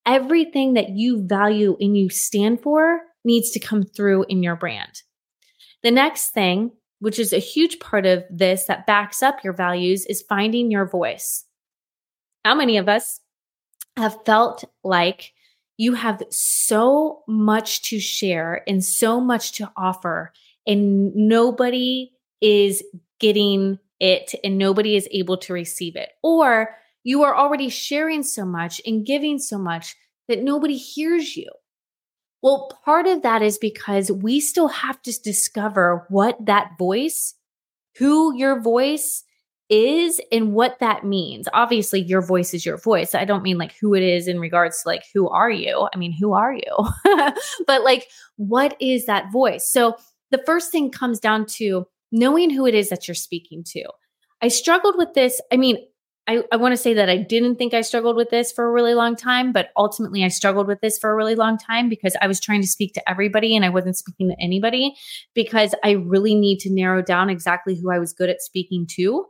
Everything 0.04 0.74
that 0.74 0.90
you 0.90 1.24
value 1.26 1.76
and 1.80 1.96
you 1.96 2.10
stand 2.10 2.60
for 2.60 3.00
needs 3.24 3.50
to 3.50 3.60
come 3.60 3.84
through 3.84 4.24
in 4.28 4.42
your 4.42 4.56
brand. 4.56 5.02
The 5.82 5.92
next 5.92 6.30
thing 6.30 6.72
which 7.02 7.18
is 7.18 7.32
a 7.32 7.38
huge 7.38 7.80
part 7.80 8.06
of 8.06 8.22
this 8.30 8.66
that 8.66 8.86
backs 8.86 9.24
up 9.24 9.42
your 9.42 9.52
values, 9.52 10.06
is 10.06 10.22
finding 10.22 10.70
your 10.70 10.86
voice. 10.86 11.44
How 12.44 12.54
many 12.54 12.76
of 12.76 12.88
us 12.88 13.18
have 13.96 14.16
felt 14.24 14.62
like 14.84 15.32
you 15.78 15.94
have 15.94 16.22
so 16.30 17.24
much 17.26 17.82
to 17.90 17.98
share 17.98 18.62
and 18.68 18.84
so 18.84 19.20
much 19.20 19.50
to 19.54 19.68
offer, 19.76 20.32
and 20.64 21.12
nobody 21.16 22.12
is 22.40 22.84
getting 23.22 23.78
it 24.00 24.34
and 24.44 24.58
nobody 24.58 24.96
is 24.96 25.08
able 25.10 25.38
to 25.38 25.54
receive 25.54 25.96
it? 25.96 26.10
Or 26.22 26.76
you 27.04 27.22
are 27.22 27.34
already 27.34 27.70
sharing 27.70 28.22
so 28.22 28.44
much 28.44 28.82
and 28.84 29.06
giving 29.06 29.38
so 29.38 29.56
much 29.56 29.96
that 30.28 30.42
nobody 30.42 30.76
hears 30.76 31.36
you. 31.36 31.50
Well, 32.42 32.76
part 32.84 33.06
of 33.06 33.22
that 33.22 33.40
is 33.40 33.56
because 33.56 34.10
we 34.10 34.40
still 34.40 34.68
have 34.68 35.00
to 35.02 35.22
discover 35.22 36.06
what 36.10 36.44
that 36.44 36.72
voice, 36.78 37.34
who 37.98 38.36
your 38.36 38.60
voice 38.60 39.22
is, 39.68 40.20
and 40.32 40.52
what 40.52 40.80
that 40.80 41.04
means. 41.04 41.48
Obviously, 41.52 42.02
your 42.02 42.20
voice 42.20 42.52
is 42.52 42.66
your 42.66 42.78
voice. 42.78 43.14
I 43.14 43.24
don't 43.24 43.44
mean 43.44 43.58
like 43.58 43.74
who 43.80 43.94
it 43.94 44.02
is 44.02 44.26
in 44.26 44.40
regards 44.40 44.82
to 44.82 44.88
like, 44.88 45.04
who 45.14 45.28
are 45.28 45.50
you? 45.50 45.88
I 45.94 45.96
mean, 45.96 46.12
who 46.12 46.32
are 46.32 46.52
you? 46.52 46.76
but 47.66 47.84
like, 47.84 48.08
what 48.36 48.76
is 48.80 49.06
that 49.06 49.32
voice? 49.32 49.68
So 49.68 49.96
the 50.32 50.42
first 50.44 50.72
thing 50.72 50.90
comes 50.90 51.20
down 51.20 51.46
to 51.46 51.86
knowing 52.12 52.50
who 52.50 52.66
it 52.66 52.74
is 52.74 52.90
that 52.90 53.08
you're 53.08 53.14
speaking 53.14 53.64
to. 53.64 53.84
I 54.40 54.48
struggled 54.48 54.96
with 54.96 55.14
this. 55.14 55.40
I 55.50 55.56
mean, 55.56 55.78
I, 56.28 56.42
I 56.52 56.56
want 56.56 56.72
to 56.72 56.76
say 56.76 56.94
that 56.94 57.10
I 57.10 57.16
didn't 57.16 57.56
think 57.56 57.74
I 57.74 57.80
struggled 57.80 58.14
with 58.14 58.30
this 58.30 58.52
for 58.52 58.64
a 58.64 58.70
really 58.70 58.94
long 58.94 59.16
time, 59.16 59.50
but 59.52 59.70
ultimately 59.76 60.24
I 60.24 60.28
struggled 60.28 60.68
with 60.68 60.80
this 60.80 60.98
for 60.98 61.10
a 61.10 61.16
really 61.16 61.34
long 61.34 61.58
time 61.58 61.88
because 61.88 62.16
I 62.20 62.28
was 62.28 62.38
trying 62.38 62.60
to 62.60 62.68
speak 62.68 62.94
to 62.94 63.10
everybody 63.10 63.56
and 63.56 63.64
I 63.64 63.70
wasn't 63.70 63.96
speaking 63.96 64.28
to 64.28 64.36
anybody 64.40 64.94
because 65.34 65.74
I 65.82 65.92
really 65.92 66.36
need 66.36 66.60
to 66.60 66.72
narrow 66.72 67.02
down 67.02 67.28
exactly 67.28 67.74
who 67.74 67.90
I 67.90 67.98
was 67.98 68.12
good 68.12 68.30
at 68.30 68.40
speaking 68.40 68.86
to 68.92 69.26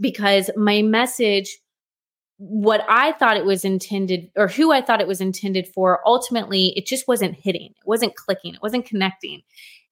because 0.00 0.50
my 0.56 0.80
message 0.80 1.58
what 2.42 2.82
I 2.88 3.12
thought 3.12 3.36
it 3.36 3.44
was 3.44 3.66
intended 3.66 4.30
or 4.34 4.48
who 4.48 4.72
I 4.72 4.80
thought 4.80 5.02
it 5.02 5.06
was 5.06 5.20
intended 5.20 5.68
for, 5.68 6.00
ultimately, 6.06 6.68
it 6.68 6.86
just 6.86 7.06
wasn't 7.06 7.34
hitting. 7.38 7.66
It 7.66 7.86
wasn't 7.86 8.14
clicking. 8.14 8.54
It 8.54 8.62
wasn't 8.62 8.86
connecting. 8.86 9.42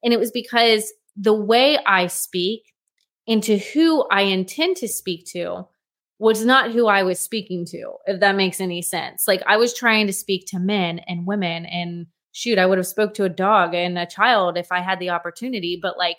And 0.02 0.14
it 0.14 0.18
was 0.18 0.30
because 0.30 0.90
the 1.18 1.34
way 1.34 1.78
I 1.84 2.06
speak 2.06 2.72
into 3.26 3.58
who 3.58 4.04
I 4.10 4.22
intend 4.22 4.76
to 4.78 4.88
speak 4.88 5.26
to 5.32 5.66
was 6.18 6.44
not 6.44 6.72
who 6.72 6.86
I 6.86 7.02
was 7.02 7.20
speaking 7.20 7.64
to, 7.66 7.92
if 8.06 8.20
that 8.20 8.36
makes 8.36 8.60
any 8.60 8.82
sense. 8.82 9.24
Like 9.28 9.42
I 9.46 9.56
was 9.56 9.74
trying 9.74 10.06
to 10.06 10.12
speak 10.12 10.46
to 10.48 10.58
men 10.58 11.00
and 11.00 11.26
women 11.26 11.66
and 11.66 12.06
shoot, 12.32 12.58
I 12.58 12.66
would 12.66 12.78
have 12.78 12.86
spoke 12.86 13.14
to 13.14 13.24
a 13.24 13.28
dog 13.28 13.74
and 13.74 13.98
a 13.98 14.06
child 14.06 14.56
if 14.56 14.72
I 14.72 14.80
had 14.80 14.98
the 14.98 15.10
opportunity, 15.10 15.78
but 15.80 15.98
like 15.98 16.18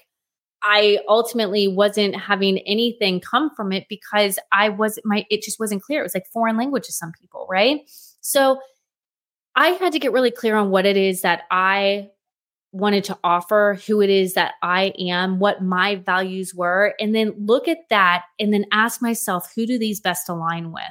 I 0.62 1.00
ultimately 1.08 1.68
wasn't 1.68 2.15
having 2.15 2.60
anything 2.60 3.22
come 3.22 3.50
from 3.56 3.72
it 3.72 3.86
because 3.89 4.38
I 4.51 4.70
was 4.70 5.00
my 5.06 5.25
it 5.29 5.41
just 5.41 5.60
wasn't 5.60 5.82
clear. 5.82 6.01
It 6.01 6.03
was 6.03 6.13
like 6.13 6.27
foreign 6.27 6.58
language 6.58 6.86
to 6.86 6.94
some 6.94 7.13
people, 7.20 7.48
right? 7.50 7.82
So 8.22 8.60
I 9.56 9.70
had 9.70 9.94
to 9.94 10.00
get 10.00 10.12
really 10.12 10.32
clear 10.32 10.56
on 10.56 10.70
what 10.70 10.86
it 10.86 10.98
is 10.98 11.22
that 11.22 11.44
I 11.50 12.10
wanted 12.71 13.03
to 13.05 13.17
offer, 13.23 13.79
who 13.88 14.01
it 14.01 14.09
is 14.09 14.35
that 14.35 14.53
I 14.61 14.93
am, 14.99 15.39
what 15.39 15.63
my 15.63 15.95
values 15.95 16.53
were, 16.53 16.93
and 16.99 17.15
then 17.15 17.33
look 17.38 17.67
at 17.67 17.89
that 17.89 18.25
and 18.39 18.53
then 18.53 18.65
ask 18.71 19.01
myself, 19.01 19.51
who 19.55 19.65
do 19.65 19.79
these 19.79 19.99
best 19.99 20.29
align 20.29 20.71
with? 20.71 20.83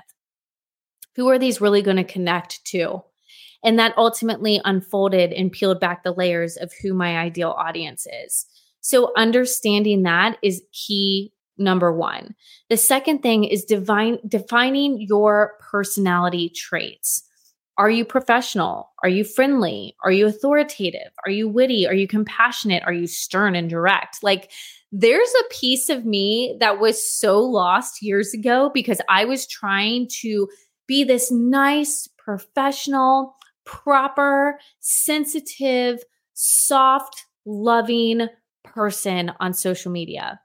Who 1.17 1.29
are 1.29 1.39
these 1.39 1.61
really 1.61 1.83
going 1.83 1.97
to 1.97 2.05
connect 2.05 2.65
to? 2.67 3.03
And 3.65 3.79
that 3.79 3.97
ultimately 3.97 4.61
unfolded 4.65 5.33
and 5.33 5.53
peeled 5.53 5.81
back 5.81 6.03
the 6.03 6.13
layers 6.13 6.57
of 6.57 6.73
who 6.83 6.95
my 6.95 7.17
ideal 7.19 7.51
audience 7.51 8.07
is. 8.25 8.47
So 8.81 9.13
understanding 9.17 10.05
that 10.05 10.39
is 10.43 10.63
key 10.73 11.33
number 11.59 11.93
one. 11.93 12.35
The 12.71 12.77
second 12.77 13.21
thing 13.21 13.45
is 13.45 13.65
divine, 13.65 14.19
defining 14.27 15.01
your 15.01 15.55
personality 15.61 16.51
traits. 16.51 17.25
Are 17.79 17.89
you 17.89 18.05
professional? 18.05 18.91
Are 19.05 19.09
you 19.09 19.23
friendly? 19.23 19.95
Are 20.05 20.11
you 20.11 20.27
authoritative? 20.27 21.13
Are 21.25 21.31
you 21.31 21.49
witty? 21.49 21.87
Are 21.87 21.95
you 21.95 22.09
compassionate? 22.09 22.83
Are 22.85 22.93
you 22.93 23.07
stern 23.07 23.55
and 23.55 23.71
direct? 23.71 24.19
Like, 24.23 24.51
there's 24.91 25.33
a 25.41 25.55
piece 25.55 25.89
of 25.89 26.05
me 26.05 26.57
that 26.59 26.81
was 26.81 27.01
so 27.01 27.41
lost 27.41 28.03
years 28.03 28.35
ago 28.35 28.71
because 28.75 29.01
I 29.09 29.25
was 29.27 29.47
trying 29.47 30.09
to 30.23 30.49
be 30.89 31.05
this 31.05 31.31
nice, 31.31 32.09
professional, 32.19 33.37
proper, 33.65 34.59
sensitive, 34.81 36.03
soft, 36.35 37.27
loving 37.47 38.27
person 38.65 39.31
on 39.39 39.55
social 39.55 39.93
media. 39.93 40.41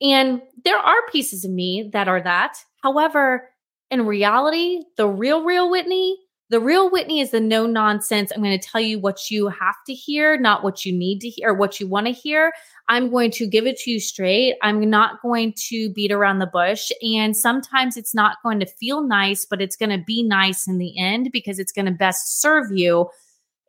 And 0.00 0.40
there 0.64 0.78
are 0.78 1.10
pieces 1.12 1.44
of 1.44 1.50
me 1.50 1.90
that 1.92 2.08
are 2.08 2.22
that. 2.22 2.58
However, 2.82 3.50
in 3.90 4.06
reality, 4.06 4.84
the 4.96 5.08
real, 5.08 5.44
real 5.44 5.70
Whitney 5.70 6.18
the 6.50 6.60
real 6.60 6.90
Whitney 6.90 7.20
is 7.20 7.30
the 7.30 7.40
no 7.40 7.66
nonsense. 7.66 8.32
I'm 8.32 8.42
going 8.42 8.58
to 8.58 8.66
tell 8.66 8.80
you 8.80 8.98
what 8.98 9.30
you 9.30 9.48
have 9.48 9.76
to 9.86 9.92
hear, 9.92 10.38
not 10.38 10.64
what 10.64 10.84
you 10.84 10.92
need 10.92 11.20
to 11.20 11.28
hear 11.28 11.50
or 11.50 11.54
what 11.54 11.78
you 11.78 11.86
want 11.86 12.06
to 12.06 12.12
hear. 12.12 12.52
I'm 12.88 13.10
going 13.10 13.30
to 13.32 13.46
give 13.46 13.66
it 13.66 13.76
to 13.80 13.90
you 13.90 14.00
straight. 14.00 14.56
I'm 14.62 14.88
not 14.88 15.20
going 15.20 15.52
to 15.68 15.92
beat 15.92 16.10
around 16.10 16.38
the 16.38 16.46
bush. 16.46 16.90
And 17.02 17.36
sometimes 17.36 17.98
it's 17.98 18.14
not 18.14 18.38
going 18.42 18.60
to 18.60 18.66
feel 18.66 19.02
nice, 19.02 19.44
but 19.44 19.60
it's 19.60 19.76
going 19.76 19.90
to 19.90 20.02
be 20.02 20.22
nice 20.22 20.66
in 20.66 20.78
the 20.78 20.98
end 20.98 21.30
because 21.32 21.58
it's 21.58 21.72
going 21.72 21.86
to 21.86 21.92
best 21.92 22.40
serve 22.40 22.72
you 22.72 23.10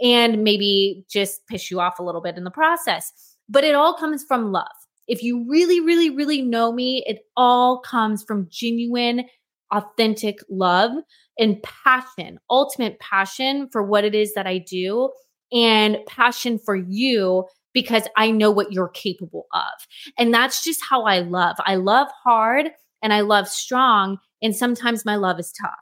and 0.02 0.42
maybe 0.44 1.04
just 1.10 1.46
piss 1.48 1.70
you 1.70 1.82
off 1.82 2.00
a 2.00 2.04
little 2.04 2.22
bit 2.22 2.38
in 2.38 2.46
the 2.46 2.52
process. 2.52 3.12
But 3.50 3.66
it 3.66 3.76
all 3.76 3.94
comes 3.94 4.24
from 4.24 4.54
love. 4.54 4.68
If 5.10 5.22
you 5.22 5.46
really, 5.50 5.82
really, 5.82 6.10
really 6.10 6.42
know 6.42 6.72
me, 6.72 7.04
it 7.06 7.26
all 7.36 7.80
comes 7.80 8.24
from 8.24 8.48
genuine, 8.50 9.26
authentic 9.72 10.40
love 10.50 10.92
and 11.40 11.62
passion, 11.64 12.40
ultimate 12.50 13.00
passion 13.00 13.70
for 13.72 13.82
what 13.82 14.04
it 14.04 14.14
is 14.14 14.34
that 14.34 14.46
I 14.46 14.60
do 14.60 15.10
and 15.52 15.98
passion 16.08 16.60
for 16.60 16.76
you 16.76 17.46
because 17.74 18.04
I 18.18 18.32
know 18.32 18.52
what 18.52 18.72
you're 18.72 18.90
capable 18.90 19.48
of. 19.54 19.88
And 20.18 20.34
that's 20.34 20.64
just 20.64 20.82
how 20.88 21.04
I 21.04 21.20
love. 21.20 21.56
I 21.66 21.76
love 21.76 22.08
hard 22.24 22.70
and 23.02 23.14
I 23.14 23.22
love 23.22 23.48
strong. 23.48 24.18
And 24.42 24.56
sometimes 24.56 25.06
my 25.06 25.16
love 25.16 25.40
is 25.40 25.52
tough. 25.52 25.74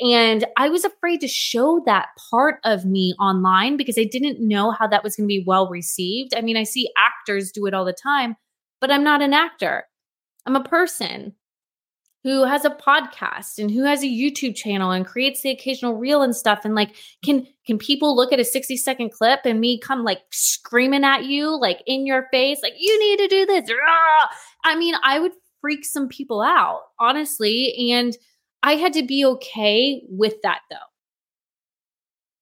And 0.00 0.46
I 0.56 0.68
was 0.68 0.84
afraid 0.84 1.20
to 1.20 1.28
show 1.28 1.82
that 1.84 2.08
part 2.30 2.58
of 2.64 2.86
me 2.86 3.14
online 3.20 3.76
because 3.76 3.98
I 3.98 4.04
didn't 4.04 4.40
know 4.40 4.70
how 4.70 4.86
that 4.86 5.04
was 5.04 5.16
going 5.16 5.28
to 5.28 5.32
be 5.32 5.44
well 5.46 5.68
received. 5.68 6.34
I 6.34 6.40
mean, 6.40 6.56
I 6.56 6.62
see 6.62 6.90
actors 6.96 7.52
do 7.52 7.66
it 7.66 7.74
all 7.74 7.84
the 7.84 7.92
time, 7.92 8.36
but 8.80 8.90
I'm 8.90 9.04
not 9.04 9.20
an 9.20 9.34
actor. 9.34 9.84
I'm 10.46 10.56
a 10.56 10.64
person. 10.64 11.34
Who 12.24 12.44
has 12.44 12.64
a 12.64 12.70
podcast 12.70 13.58
and 13.58 13.70
who 13.70 13.84
has 13.84 14.02
a 14.02 14.06
YouTube 14.06 14.56
channel 14.56 14.90
and 14.90 15.06
creates 15.06 15.42
the 15.42 15.50
occasional 15.50 15.94
reel 15.94 16.22
and 16.22 16.34
stuff 16.34 16.64
and 16.64 16.74
like 16.74 16.96
can 17.24 17.46
can 17.66 17.78
people 17.78 18.16
look 18.16 18.32
at 18.32 18.40
a 18.40 18.44
60 18.44 18.76
second 18.76 19.12
clip 19.12 19.40
and 19.44 19.60
me 19.60 19.78
come 19.78 20.02
like 20.02 20.22
screaming 20.30 21.04
at 21.04 21.24
you 21.24 21.56
like 21.60 21.82
in 21.86 22.06
your 22.06 22.26
face 22.32 22.60
like 22.62 22.74
you 22.78 22.98
need 22.98 23.18
to 23.18 23.28
do 23.28 23.46
this 23.46 23.70
I 24.64 24.74
mean 24.76 24.94
I 25.04 25.20
would 25.20 25.32
freak 25.60 25.84
some 25.84 26.08
people 26.08 26.42
out 26.42 26.80
honestly 26.98 27.92
and 27.92 28.16
I 28.62 28.76
had 28.76 28.94
to 28.94 29.02
be 29.04 29.24
okay 29.26 30.02
with 30.08 30.40
that 30.42 30.62
though 30.70 30.76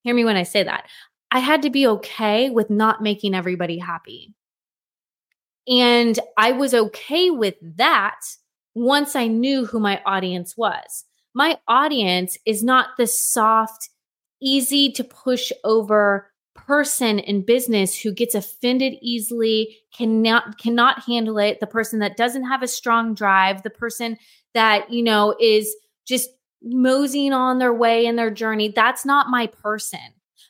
Hear 0.03 0.15
me 0.15 0.25
when 0.25 0.37
I 0.37 0.43
say 0.43 0.63
that. 0.63 0.87
I 1.31 1.39
had 1.39 1.63
to 1.63 1.71
be 1.71 1.87
okay 1.87 2.51
with 2.51 2.71
not 2.71 3.03
making 3.03 3.35
everybody 3.35 3.79
happy. 3.79 4.35
And 5.69 6.19
I 6.37 6.53
was 6.53 6.75
okay 6.75 7.31
with 7.31 7.55
that 7.77 8.21
once 8.75 9.17
I 9.17 9.27
knew 9.27 9.67
who 9.67 9.81
my 9.81 10.01
audience 10.07 10.57
was. 10.57 11.05
My 11.35 11.59
audience 11.69 12.37
is 12.47 12.63
not 12.63 12.91
the 12.99 13.07
soft, 13.07 13.89
easy 14.41 14.91
to 14.93 15.05
push 15.05 15.53
over 15.65 16.31
person 16.55 17.19
in 17.19 17.45
business 17.45 17.99
who 17.99 18.13
gets 18.13 18.35
offended 18.35 18.95
easily, 19.01 19.77
cannot 19.97 20.59
cannot 20.59 21.03
handle 21.05 21.39
it, 21.39 21.61
the 21.61 21.67
person 21.67 21.99
that 22.01 22.17
doesn't 22.17 22.45
have 22.45 22.63
a 22.63 22.69
strong 22.69 23.15
drive, 23.15 23.63
the 23.63 23.71
person 23.71 24.17
that, 24.55 24.91
you 24.91 25.03
know, 25.03 25.35
is 25.41 25.75
just 26.07 26.31
moseying 26.63 27.33
on 27.33 27.59
their 27.59 27.73
way 27.73 28.07
in 28.07 28.17
their 28.17 28.31
journey. 28.31 28.73
That's 28.75 29.05
not 29.05 29.29
my 29.29 29.47
person. 29.47 30.01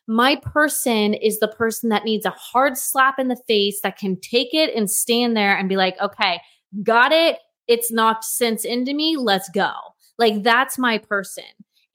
My 0.08 0.36
person 0.36 1.14
is 1.14 1.38
the 1.38 1.48
person 1.48 1.88
that 1.90 2.04
needs 2.04 2.26
a 2.26 2.30
hard 2.30 2.76
slap 2.76 3.18
in 3.18 3.28
the 3.28 3.40
face 3.46 3.80
that 3.82 3.96
can 3.96 4.18
take 4.20 4.52
it 4.52 4.74
and 4.74 4.90
stand 4.90 5.36
there 5.36 5.56
and 5.56 5.68
be 5.68 5.76
like, 5.76 5.98
okay, 6.00 6.40
got 6.82 7.12
it. 7.12 7.38
It's 7.68 7.92
knocked 7.92 8.24
sense 8.24 8.64
into 8.64 8.94
me. 8.94 9.16
Let's 9.16 9.48
go. 9.50 9.72
Like 10.18 10.42
that's 10.42 10.78
my 10.78 10.98
person. 10.98 11.44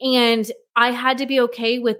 And 0.02 0.52
I 0.76 0.92
had 0.92 1.18
to 1.20 1.26
be 1.26 1.40
okay 1.42 1.80
with 1.80 1.98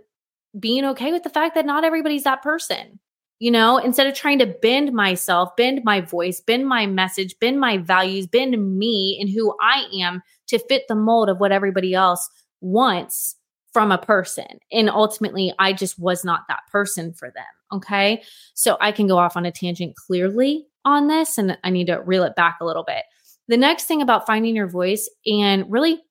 being 0.60 0.86
okay 0.86 1.12
with 1.12 1.24
the 1.24 1.30
fact 1.30 1.56
that 1.56 1.66
not 1.66 1.84
everybody's 1.84 2.24
that 2.24 2.44
person. 2.44 3.00
You 3.40 3.52
know, 3.52 3.78
instead 3.78 4.08
of 4.08 4.16
trying 4.16 4.40
to 4.40 4.48
bend 4.48 4.94
myself, 4.94 5.56
bend 5.56 5.82
my 5.84 6.02
voice, 6.02 6.42
bend 6.42 6.68
my 6.68 6.88
message, 6.88 7.38
bend 7.40 7.60
my 7.60 7.78
values, 7.78 8.26
bend 8.26 8.78
me 8.78 9.18
and 9.22 9.30
who 9.30 9.56
I 9.62 9.86
am 10.02 10.24
to 10.48 10.58
fit 10.58 10.84
the 10.88 10.96
mold 10.96 11.30
of 11.30 11.40
what 11.40 11.52
everybody 11.52 11.94
else 11.94 12.28
wants 12.62 13.36
from 13.74 13.92
a 13.92 13.98
person. 14.00 14.48
And 14.72 14.90
ultimately, 14.90 15.54
I 15.60 15.72
just 15.74 16.00
was 16.00 16.26
not 16.26 16.46
that 16.50 16.62
person 16.72 17.14
for 17.14 17.30
them. 17.30 17.46
Okay. 17.72 18.24
So 18.56 18.76
I 18.82 18.92
can 18.92 19.06
go 19.06 19.20
off 19.20 19.38
on 19.38 19.46
a 19.46 19.52
tangent 19.52 19.96
clearly 19.96 20.66
on 20.84 21.08
this, 21.08 21.38
and 21.38 21.58
I 21.64 21.70
need 21.70 21.88
to 21.88 22.02
reel 22.02 22.24
it 22.24 22.36
back 22.36 22.58
a 22.60 22.66
little 22.66 22.84
bit. 22.84 23.04
The 23.48 23.58
next 23.58 23.86
thing 23.86 24.02
about 24.02 24.26
finding 24.26 24.56
your 24.56 24.68
voice 24.68 25.10
and 25.26 25.72
really 25.72 26.02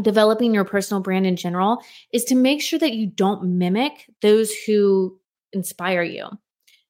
developing 0.00 0.54
your 0.54 0.64
personal 0.64 1.02
brand 1.02 1.26
in 1.26 1.36
general 1.36 1.82
is 2.12 2.24
to 2.24 2.34
make 2.34 2.62
sure 2.62 2.78
that 2.78 2.94
you 2.94 3.06
don't 3.06 3.58
mimic 3.58 4.10
those 4.22 4.52
who 4.66 5.18
inspire 5.52 6.02
you. 6.02 6.28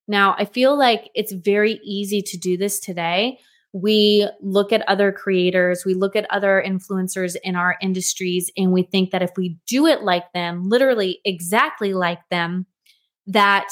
Now, 0.06 0.35
I 0.38 0.44
feel 0.44 0.76
like 0.76 1.11
it's 1.14 1.32
very 1.32 1.80
easy 1.85 2.23
to 2.23 2.38
do 2.38 2.56
this 2.56 2.80
today. 2.80 3.38
We 3.73 4.28
look 4.40 4.73
at 4.73 4.87
other 4.88 5.12
creators, 5.12 5.85
we 5.87 5.94
look 5.94 6.14
at 6.14 6.30
other 6.30 6.62
influencers 6.64 7.37
in 7.42 7.56
our 7.56 7.76
industries, 7.80 8.50
and 8.56 8.71
we 8.71 8.82
think 8.82 9.11
that 9.11 9.23
if 9.23 9.30
we 9.37 9.56
do 9.66 9.87
it 9.87 10.02
like 10.02 10.30
them, 10.35 10.68
literally 10.68 11.21
exactly 11.25 11.94
like 11.94 12.21
them, 12.30 12.66
that 13.28 13.68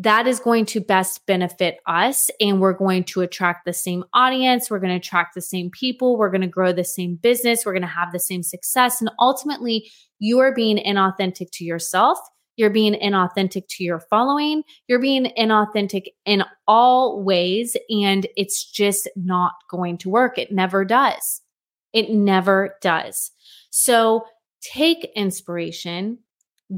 that 0.00 0.28
is 0.28 0.38
going 0.38 0.64
to 0.64 0.80
best 0.80 1.26
benefit 1.26 1.78
us 1.86 2.30
and 2.40 2.60
we're 2.60 2.72
going 2.72 3.02
to 3.02 3.20
attract 3.20 3.64
the 3.64 3.72
same 3.72 4.04
audience 4.14 4.70
we're 4.70 4.78
going 4.78 4.90
to 4.92 4.96
attract 4.96 5.34
the 5.34 5.40
same 5.40 5.70
people 5.70 6.16
we're 6.16 6.30
going 6.30 6.40
to 6.40 6.46
grow 6.46 6.72
the 6.72 6.84
same 6.84 7.16
business 7.16 7.66
we're 7.66 7.72
going 7.72 7.82
to 7.82 7.88
have 7.88 8.12
the 8.12 8.18
same 8.18 8.42
success 8.42 9.00
and 9.00 9.10
ultimately 9.18 9.90
you 10.18 10.38
are 10.38 10.54
being 10.54 10.78
inauthentic 10.78 11.50
to 11.50 11.64
yourself 11.64 12.18
you're 12.58 12.70
being 12.70 12.94
inauthentic 12.94 13.68
to 13.68 13.84
your 13.84 14.00
following. 14.00 14.64
You're 14.88 14.98
being 14.98 15.32
inauthentic 15.38 16.08
in 16.26 16.42
all 16.66 17.22
ways. 17.22 17.76
And 17.88 18.26
it's 18.36 18.68
just 18.68 19.08
not 19.14 19.52
going 19.70 19.96
to 19.98 20.10
work. 20.10 20.38
It 20.38 20.50
never 20.50 20.84
does. 20.84 21.40
It 21.92 22.10
never 22.10 22.76
does. 22.82 23.30
So 23.70 24.26
take 24.60 25.10
inspiration, 25.14 26.18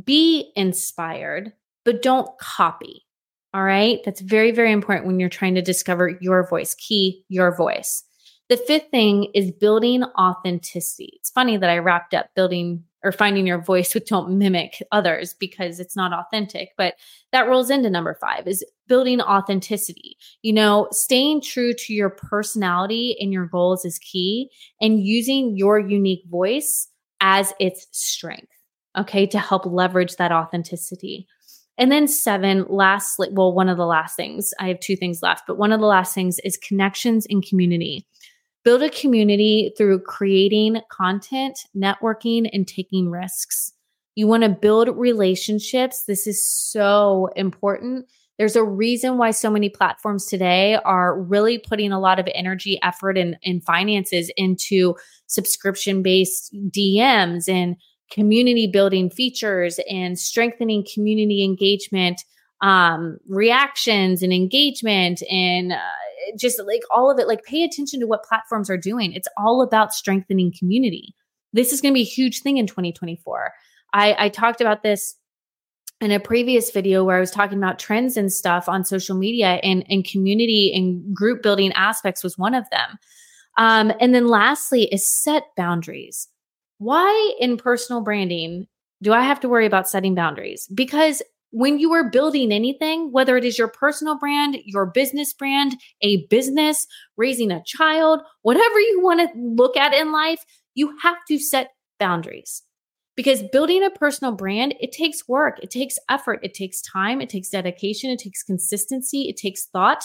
be 0.05 0.53
inspired, 0.55 1.55
but 1.85 2.03
don't 2.03 2.39
copy. 2.39 3.07
All 3.53 3.65
right. 3.65 3.99
That's 4.05 4.21
very, 4.21 4.53
very 4.53 4.71
important 4.73 5.07
when 5.07 5.19
you're 5.19 5.29
trying 5.29 5.57
to 5.57 5.63
discover 5.63 6.17
your 6.21 6.47
voice. 6.47 6.75
Key 6.77 7.25
your 7.29 7.55
voice. 7.55 8.05
The 8.49 8.57
fifth 8.57 8.91
thing 8.91 9.31
is 9.35 9.51
building 9.51 10.05
authenticity. 10.19 11.13
It's 11.17 11.31
funny 11.31 11.57
that 11.57 11.71
I 11.71 11.79
wrapped 11.79 12.15
up 12.15 12.31
building 12.35 12.85
or 13.03 13.13
finding 13.13 13.47
your 13.47 13.61
voice 13.63 13.95
with 13.95 14.07
don't 14.07 14.39
mimic 14.39 14.83
others 14.93 15.35
because 15.39 15.81
it's 15.81 15.97
not 15.97 16.13
authentic 16.13 16.71
but 16.77 16.95
that 17.33 17.49
rolls 17.49 17.71
into 17.71 17.91
number 17.91 18.17
5 18.21 18.47
is 18.47 18.65
building 18.89 19.21
authenticity 19.21 20.17
you 20.43 20.53
know 20.53 20.89
staying 20.91 21.41
true 21.41 21.73
to 21.75 21.95
your 21.95 22.11
personality 22.11 23.17
and 23.21 23.33
your 23.33 23.47
goals 23.47 23.85
is 23.85 23.99
key 23.99 24.51
and 24.81 25.01
using 25.01 25.57
your 25.57 25.79
unique 25.79 26.25
voice 26.29 26.89
as 27.21 27.53
its 27.61 27.87
strength 27.93 28.53
okay 28.99 29.27
to 29.27 29.39
help 29.39 29.65
leverage 29.67 30.17
that 30.17 30.33
authenticity 30.33 31.27
and 31.81 31.91
then 31.91 32.07
seven 32.07 32.65
lastly 32.69 33.29
well 33.33 33.53
one 33.53 33.69
of 33.69 33.77
the 33.77 33.87
last 33.87 34.15
things 34.15 34.55
i 34.61 34.69
have 34.69 34.79
two 34.79 34.95
things 34.95 35.23
left 35.23 35.45
but 35.49 35.59
one 35.59 35.73
of 35.73 35.81
the 35.81 35.87
last 35.87 36.15
things 36.15 36.39
is 36.45 36.57
connections 36.57 37.27
and 37.29 37.45
community 37.45 38.07
Build 38.63 38.83
a 38.83 38.91
community 38.91 39.73
through 39.79 40.01
creating 40.01 40.83
content, 40.91 41.59
networking, 41.75 42.49
and 42.53 42.69
taking 42.69 43.09
risks. 43.09 43.73
You 44.17 44.27
want 44.27 44.43
to 44.43 44.51
build 44.51 44.95
relationships. 44.99 46.05
This 46.07 46.27
is 46.27 46.47
so 46.47 47.31
important. 47.37 48.07
There's 48.37 48.57
a 48.57 48.65
reason 48.65 49.17
why 49.17 49.31
so 49.31 49.51
many 49.51 49.71
platforms 49.71 50.27
today 50.27 50.75
are 50.85 51.19
really 51.19 51.57
putting 51.57 51.91
a 51.91 52.01
lot 52.01 52.19
of 52.19 52.29
energy, 52.35 52.79
effort, 52.83 53.17
and, 53.17 53.39
and 53.47 53.65
finances 53.65 54.31
into 54.37 54.95
subscription 55.27 56.03
based 56.03 56.55
DMs 56.55 57.49
and 57.49 57.77
community 58.11 58.67
building 58.67 59.11
features 59.11 59.79
and 59.89 60.19
strengthening 60.19 60.85
community 60.93 61.45
engagement, 61.45 62.23
um, 62.63 63.19
reactions 63.29 64.23
and 64.23 64.33
engagement 64.33 65.23
and 65.31 65.73
uh, 65.73 65.79
just 66.39 66.61
like 66.67 66.83
all 66.95 67.11
of 67.11 67.19
it, 67.19 67.27
like 67.27 67.43
pay 67.45 67.63
attention 67.63 68.01
to 68.01 68.07
what 68.07 68.25
platforms 68.25 68.69
are 68.69 68.77
doing. 68.77 69.13
It's 69.13 69.29
all 69.39 69.63
about 69.63 69.95
strengthening 69.95 70.53
community. 70.59 71.15
This 71.53 71.73
is 71.73 71.81
going 71.81 71.93
to 71.93 71.99
be 71.99 72.03
a 72.03 72.05
huge 72.05 72.43
thing 72.43 72.59
in 72.59 72.67
2024. 72.67 73.53
I, 73.93 74.17
I 74.19 74.29
talked 74.29 74.61
about 74.61 74.83
this 74.83 75.17
in 76.01 76.11
a 76.11 76.21
previous 76.21 76.71
video 76.71 77.05
where 77.05 77.17
I 77.17 77.21
was 77.21 77.31
talking 77.31 77.59
about 77.59 77.79
trends 77.79 78.17
and 78.17 78.33
stuff 78.33 78.69
on 78.69 78.85
social 78.85 79.17
media 79.17 79.61
and, 79.63 79.85
and 79.89 80.05
community 80.05 80.73
and 80.75 81.15
group 81.15 81.43
building 81.43 81.73
aspects 81.73 82.23
was 82.23 82.39
one 82.39 82.55
of 82.55 82.65
them. 82.71 82.99
Um, 83.59 83.93
and 84.01 84.15
then 84.15 84.29
lastly 84.29 84.85
is 84.85 85.11
set 85.23 85.45
boundaries. 85.57 86.29
Why 86.81 87.35
in 87.39 87.59
personal 87.59 88.01
branding 88.01 88.67
do 89.03 89.13
I 89.13 89.21
have 89.21 89.39
to 89.41 89.51
worry 89.51 89.67
about 89.67 89.87
setting 89.87 90.15
boundaries? 90.15 90.67
Because 90.75 91.21
when 91.51 91.79
you 91.79 91.93
are 91.93 92.09
building 92.09 92.51
anything, 92.51 93.13
whether 93.13 93.37
it 93.37 93.45
is 93.45 93.59
your 93.59 93.69
personal 93.69 94.17
brand, 94.19 94.57
your 94.65 94.87
business 94.87 95.35
brand, 95.35 95.77
a 96.01 96.27
business, 96.29 96.87
raising 97.19 97.51
a 97.51 97.63
child, 97.67 98.23
whatever 98.41 98.81
you 98.81 98.99
want 99.03 99.21
to 99.21 99.39
look 99.39 99.77
at 99.77 99.93
in 99.93 100.11
life, 100.11 100.43
you 100.75 100.97
have 101.03 101.19
to 101.29 101.39
set 101.39 101.73
boundaries. 101.99 102.63
Because 103.15 103.43
building 103.53 103.85
a 103.85 103.91
personal 103.91 104.33
brand, 104.33 104.75
it 104.81 104.93
takes 104.93 105.29
work, 105.29 105.59
it 105.63 105.71
takes 105.71 105.99
effort, 106.09 106.41
it 106.43 106.55
takes 106.55 106.81
time, 106.81 107.21
it 107.21 107.29
takes 107.29 107.51
dedication, 107.51 108.09
it 108.09 108.21
takes 108.21 108.43
consistency, 108.43 109.29
it 109.29 109.37
takes 109.37 109.67
thought. 109.67 110.03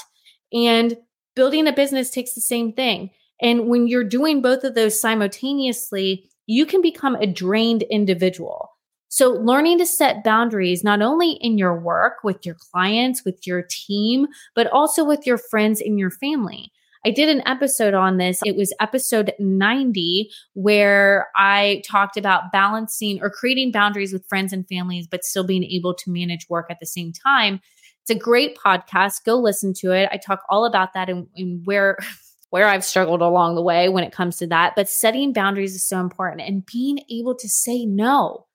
And 0.52 0.98
building 1.38 1.68
a 1.68 1.74
business 1.74 2.10
takes 2.10 2.34
the 2.34 2.42
same 2.42 2.74
thing. 2.74 3.12
And 3.42 3.70
when 3.70 3.88
you're 3.88 4.04
doing 4.04 4.42
both 4.42 4.66
of 4.66 4.76
those 4.76 5.00
simultaneously, 5.00 6.30
you 6.46 6.66
can 6.66 6.82
become 6.82 7.16
a 7.16 7.28
drained 7.28 7.84
individual. 7.84 8.70
So, 9.08 9.30
learning 9.30 9.78
to 9.80 9.86
set 9.86 10.24
boundaries, 10.24 10.84
not 10.84 11.02
only 11.02 11.34
in 11.34 11.58
your 11.58 11.80
work 11.80 12.16
with 12.24 12.46
your 12.46 12.56
clients, 12.56 13.24
with 13.24 13.48
your 13.48 13.64
team, 13.70 14.28
but 14.56 14.68
also 14.68 15.06
with 15.06 15.26
your 15.26 15.38
friends 15.38 15.80
and 15.80 15.98
your 15.98 16.12
family. 16.12 16.72
I 17.06 17.12
did 17.12 17.30
an 17.30 17.48
episode 17.48 17.94
on 17.94 18.18
this. 18.18 18.40
It 18.44 18.56
was 18.56 18.74
episode 18.80 19.32
90, 19.38 20.30
where 20.54 21.28
I 21.36 21.84
talked 21.88 22.18
about 22.18 22.52
balancing 22.52 23.22
or 23.22 23.30
creating 23.30 23.72
boundaries 23.72 24.12
with 24.12 24.28
friends 24.28 24.52
and 24.52 24.68
families, 24.68 25.08
but 25.08 25.24
still 25.24 25.44
being 25.44 25.64
able 25.64 25.94
to 25.94 26.12
manage 26.12 26.50
work 26.50 26.66
at 26.72 26.80
the 26.80 26.88
same 26.88 27.14
time. 27.14 27.62
It's 28.02 28.10
a 28.10 28.16
great 28.16 28.58
podcast. 28.58 29.24
Go 29.24 29.38
listen 29.38 29.74
to 29.76 29.92
it. 29.92 30.10
I 30.12 30.18
talk 30.18 30.42
all 30.50 30.66
about 30.66 30.94
that 30.94 31.10
and, 31.10 31.28
and 31.36 31.66
where. 31.66 31.98
Where 32.56 32.70
I've 32.70 32.86
struggled 32.86 33.22
along 33.22 33.56
the 33.56 33.62
way 33.62 33.90
when 33.90 34.06
it 34.06 34.14
comes 34.14 34.38
to 34.38 34.48
that. 34.48 34.78
But 34.78 34.88
setting 34.88 35.34
boundaries 35.34 35.76
is 35.76 35.86
so 35.86 36.00
important 36.00 36.42
and 36.48 36.66
being 36.66 37.02
able 37.10 37.36
to 37.36 37.50
say 37.50 37.86
no 37.86 38.46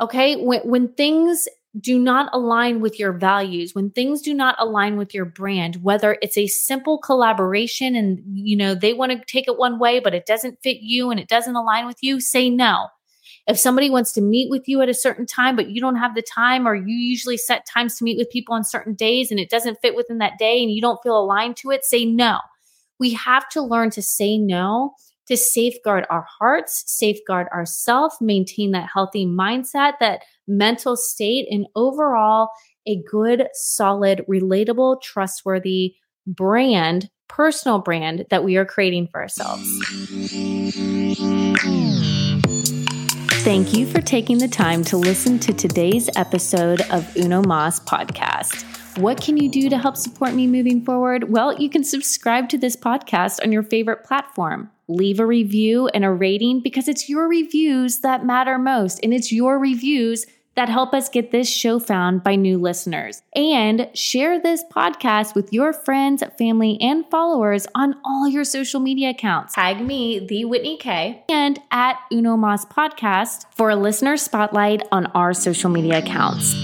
Okay. 0.00 0.36
When, 0.36 0.60
when 0.60 0.88
things 0.88 1.48
do 1.78 1.98
not 1.98 2.30
align 2.32 2.80
with 2.80 2.98
your 2.98 3.12
values, 3.12 3.74
when 3.74 3.90
things 3.90 4.22
do 4.22 4.32
not 4.32 4.56
align 4.58 4.96
with 4.96 5.14
your 5.14 5.26
brand, 5.26 5.76
whether 5.82 6.16
it's 6.22 6.38
a 6.38 6.46
simple 6.46 6.98
collaboration 6.98 7.94
and 7.94 8.22
you 8.24 8.56
know 8.56 8.74
they 8.74 8.94
want 8.94 9.12
to 9.12 9.22
take 9.26 9.46
it 9.46 9.58
one 9.58 9.78
way 9.78 10.00
but 10.00 10.14
it 10.14 10.26
doesn't 10.26 10.62
fit 10.62 10.78
you 10.80 11.10
and 11.10 11.20
it 11.20 11.28
doesn't 11.28 11.56
align 11.56 11.86
with 11.86 12.02
you, 12.02 12.20
say 12.20 12.48
no. 12.48 12.88
If 13.46 13.58
somebody 13.58 13.90
wants 13.90 14.12
to 14.14 14.20
meet 14.20 14.50
with 14.50 14.66
you 14.66 14.80
at 14.80 14.88
a 14.88 14.94
certain 14.94 15.26
time 15.26 15.54
but 15.54 15.68
you 15.70 15.80
don't 15.80 15.96
have 15.96 16.14
the 16.14 16.22
time 16.22 16.66
or 16.66 16.74
you 16.74 16.96
usually 16.96 17.36
set 17.36 17.66
times 17.66 17.96
to 17.96 18.04
meet 18.04 18.18
with 18.18 18.30
people 18.30 18.54
on 18.54 18.64
certain 18.64 18.94
days 18.94 19.30
and 19.30 19.38
it 19.38 19.50
doesn't 19.50 19.80
fit 19.82 19.94
within 19.94 20.18
that 20.18 20.38
day 20.38 20.62
and 20.62 20.72
you 20.72 20.80
don't 20.80 21.02
feel 21.02 21.18
aligned 21.18 21.56
to 21.58 21.70
it, 21.70 21.84
say 21.84 22.04
no. 22.04 22.38
We 22.98 23.12
have 23.14 23.48
to 23.50 23.62
learn 23.62 23.90
to 23.90 24.02
say 24.02 24.38
no 24.38 24.94
to 25.26 25.36
safeguard 25.36 26.06
our 26.08 26.26
hearts, 26.38 26.84
safeguard 26.86 27.48
ourselves, 27.48 28.16
maintain 28.20 28.70
that 28.70 28.88
healthy 28.92 29.26
mindset, 29.26 29.94
that 30.00 30.22
mental 30.46 30.96
state, 30.96 31.48
and 31.50 31.66
overall 31.74 32.50
a 32.86 33.02
good, 33.10 33.48
solid, 33.52 34.24
relatable, 34.30 35.02
trustworthy 35.02 35.96
brand, 36.26 37.10
personal 37.28 37.80
brand 37.80 38.24
that 38.30 38.44
we 38.44 38.56
are 38.56 38.64
creating 38.64 39.08
for 39.08 39.20
ourselves. 39.20 39.68
Thank 43.42 43.74
you 43.74 43.86
for 43.86 44.00
taking 44.00 44.38
the 44.38 44.48
time 44.48 44.82
to 44.84 44.96
listen 44.96 45.38
to 45.40 45.52
today's 45.52 46.08
episode 46.16 46.80
of 46.90 47.16
Uno 47.16 47.42
Mas 47.42 47.80
podcast. 47.80 48.75
What 48.96 49.20
can 49.20 49.36
you 49.36 49.50
do 49.50 49.68
to 49.68 49.76
help 49.76 49.98
support 49.98 50.32
me 50.32 50.46
moving 50.46 50.82
forward? 50.82 51.30
Well, 51.30 51.60
you 51.60 51.68
can 51.68 51.84
subscribe 51.84 52.48
to 52.48 52.56
this 52.56 52.76
podcast 52.76 53.44
on 53.44 53.52
your 53.52 53.62
favorite 53.62 54.04
platform. 54.04 54.70
Leave 54.88 55.20
a 55.20 55.26
review 55.26 55.88
and 55.88 56.02
a 56.02 56.10
rating 56.10 56.62
because 56.62 56.88
it's 56.88 57.06
your 57.06 57.28
reviews 57.28 57.98
that 57.98 58.24
matter 58.24 58.56
most. 58.56 58.98
And 59.02 59.12
it's 59.12 59.30
your 59.30 59.58
reviews 59.58 60.24
that 60.54 60.70
help 60.70 60.94
us 60.94 61.10
get 61.10 61.30
this 61.30 61.46
show 61.46 61.78
found 61.78 62.24
by 62.24 62.36
new 62.36 62.56
listeners. 62.56 63.20
And 63.34 63.90
share 63.92 64.40
this 64.40 64.64
podcast 64.74 65.34
with 65.34 65.52
your 65.52 65.74
friends, 65.74 66.22
family, 66.38 66.78
and 66.80 67.04
followers 67.10 67.66
on 67.74 67.96
all 68.02 68.26
your 68.26 68.44
social 68.44 68.80
media 68.80 69.10
accounts. 69.10 69.52
Tag 69.52 69.78
me, 69.78 70.26
the 70.26 70.46
Whitney 70.46 70.78
Kay, 70.78 71.22
and 71.28 71.58
at 71.70 71.98
Uno 72.10 72.38
Mas 72.38 72.64
Podcast 72.64 73.44
for 73.54 73.68
a 73.68 73.76
listener 73.76 74.16
spotlight 74.16 74.82
on 74.90 75.04
our 75.08 75.34
social 75.34 75.68
media 75.68 75.98
accounts. 75.98 76.54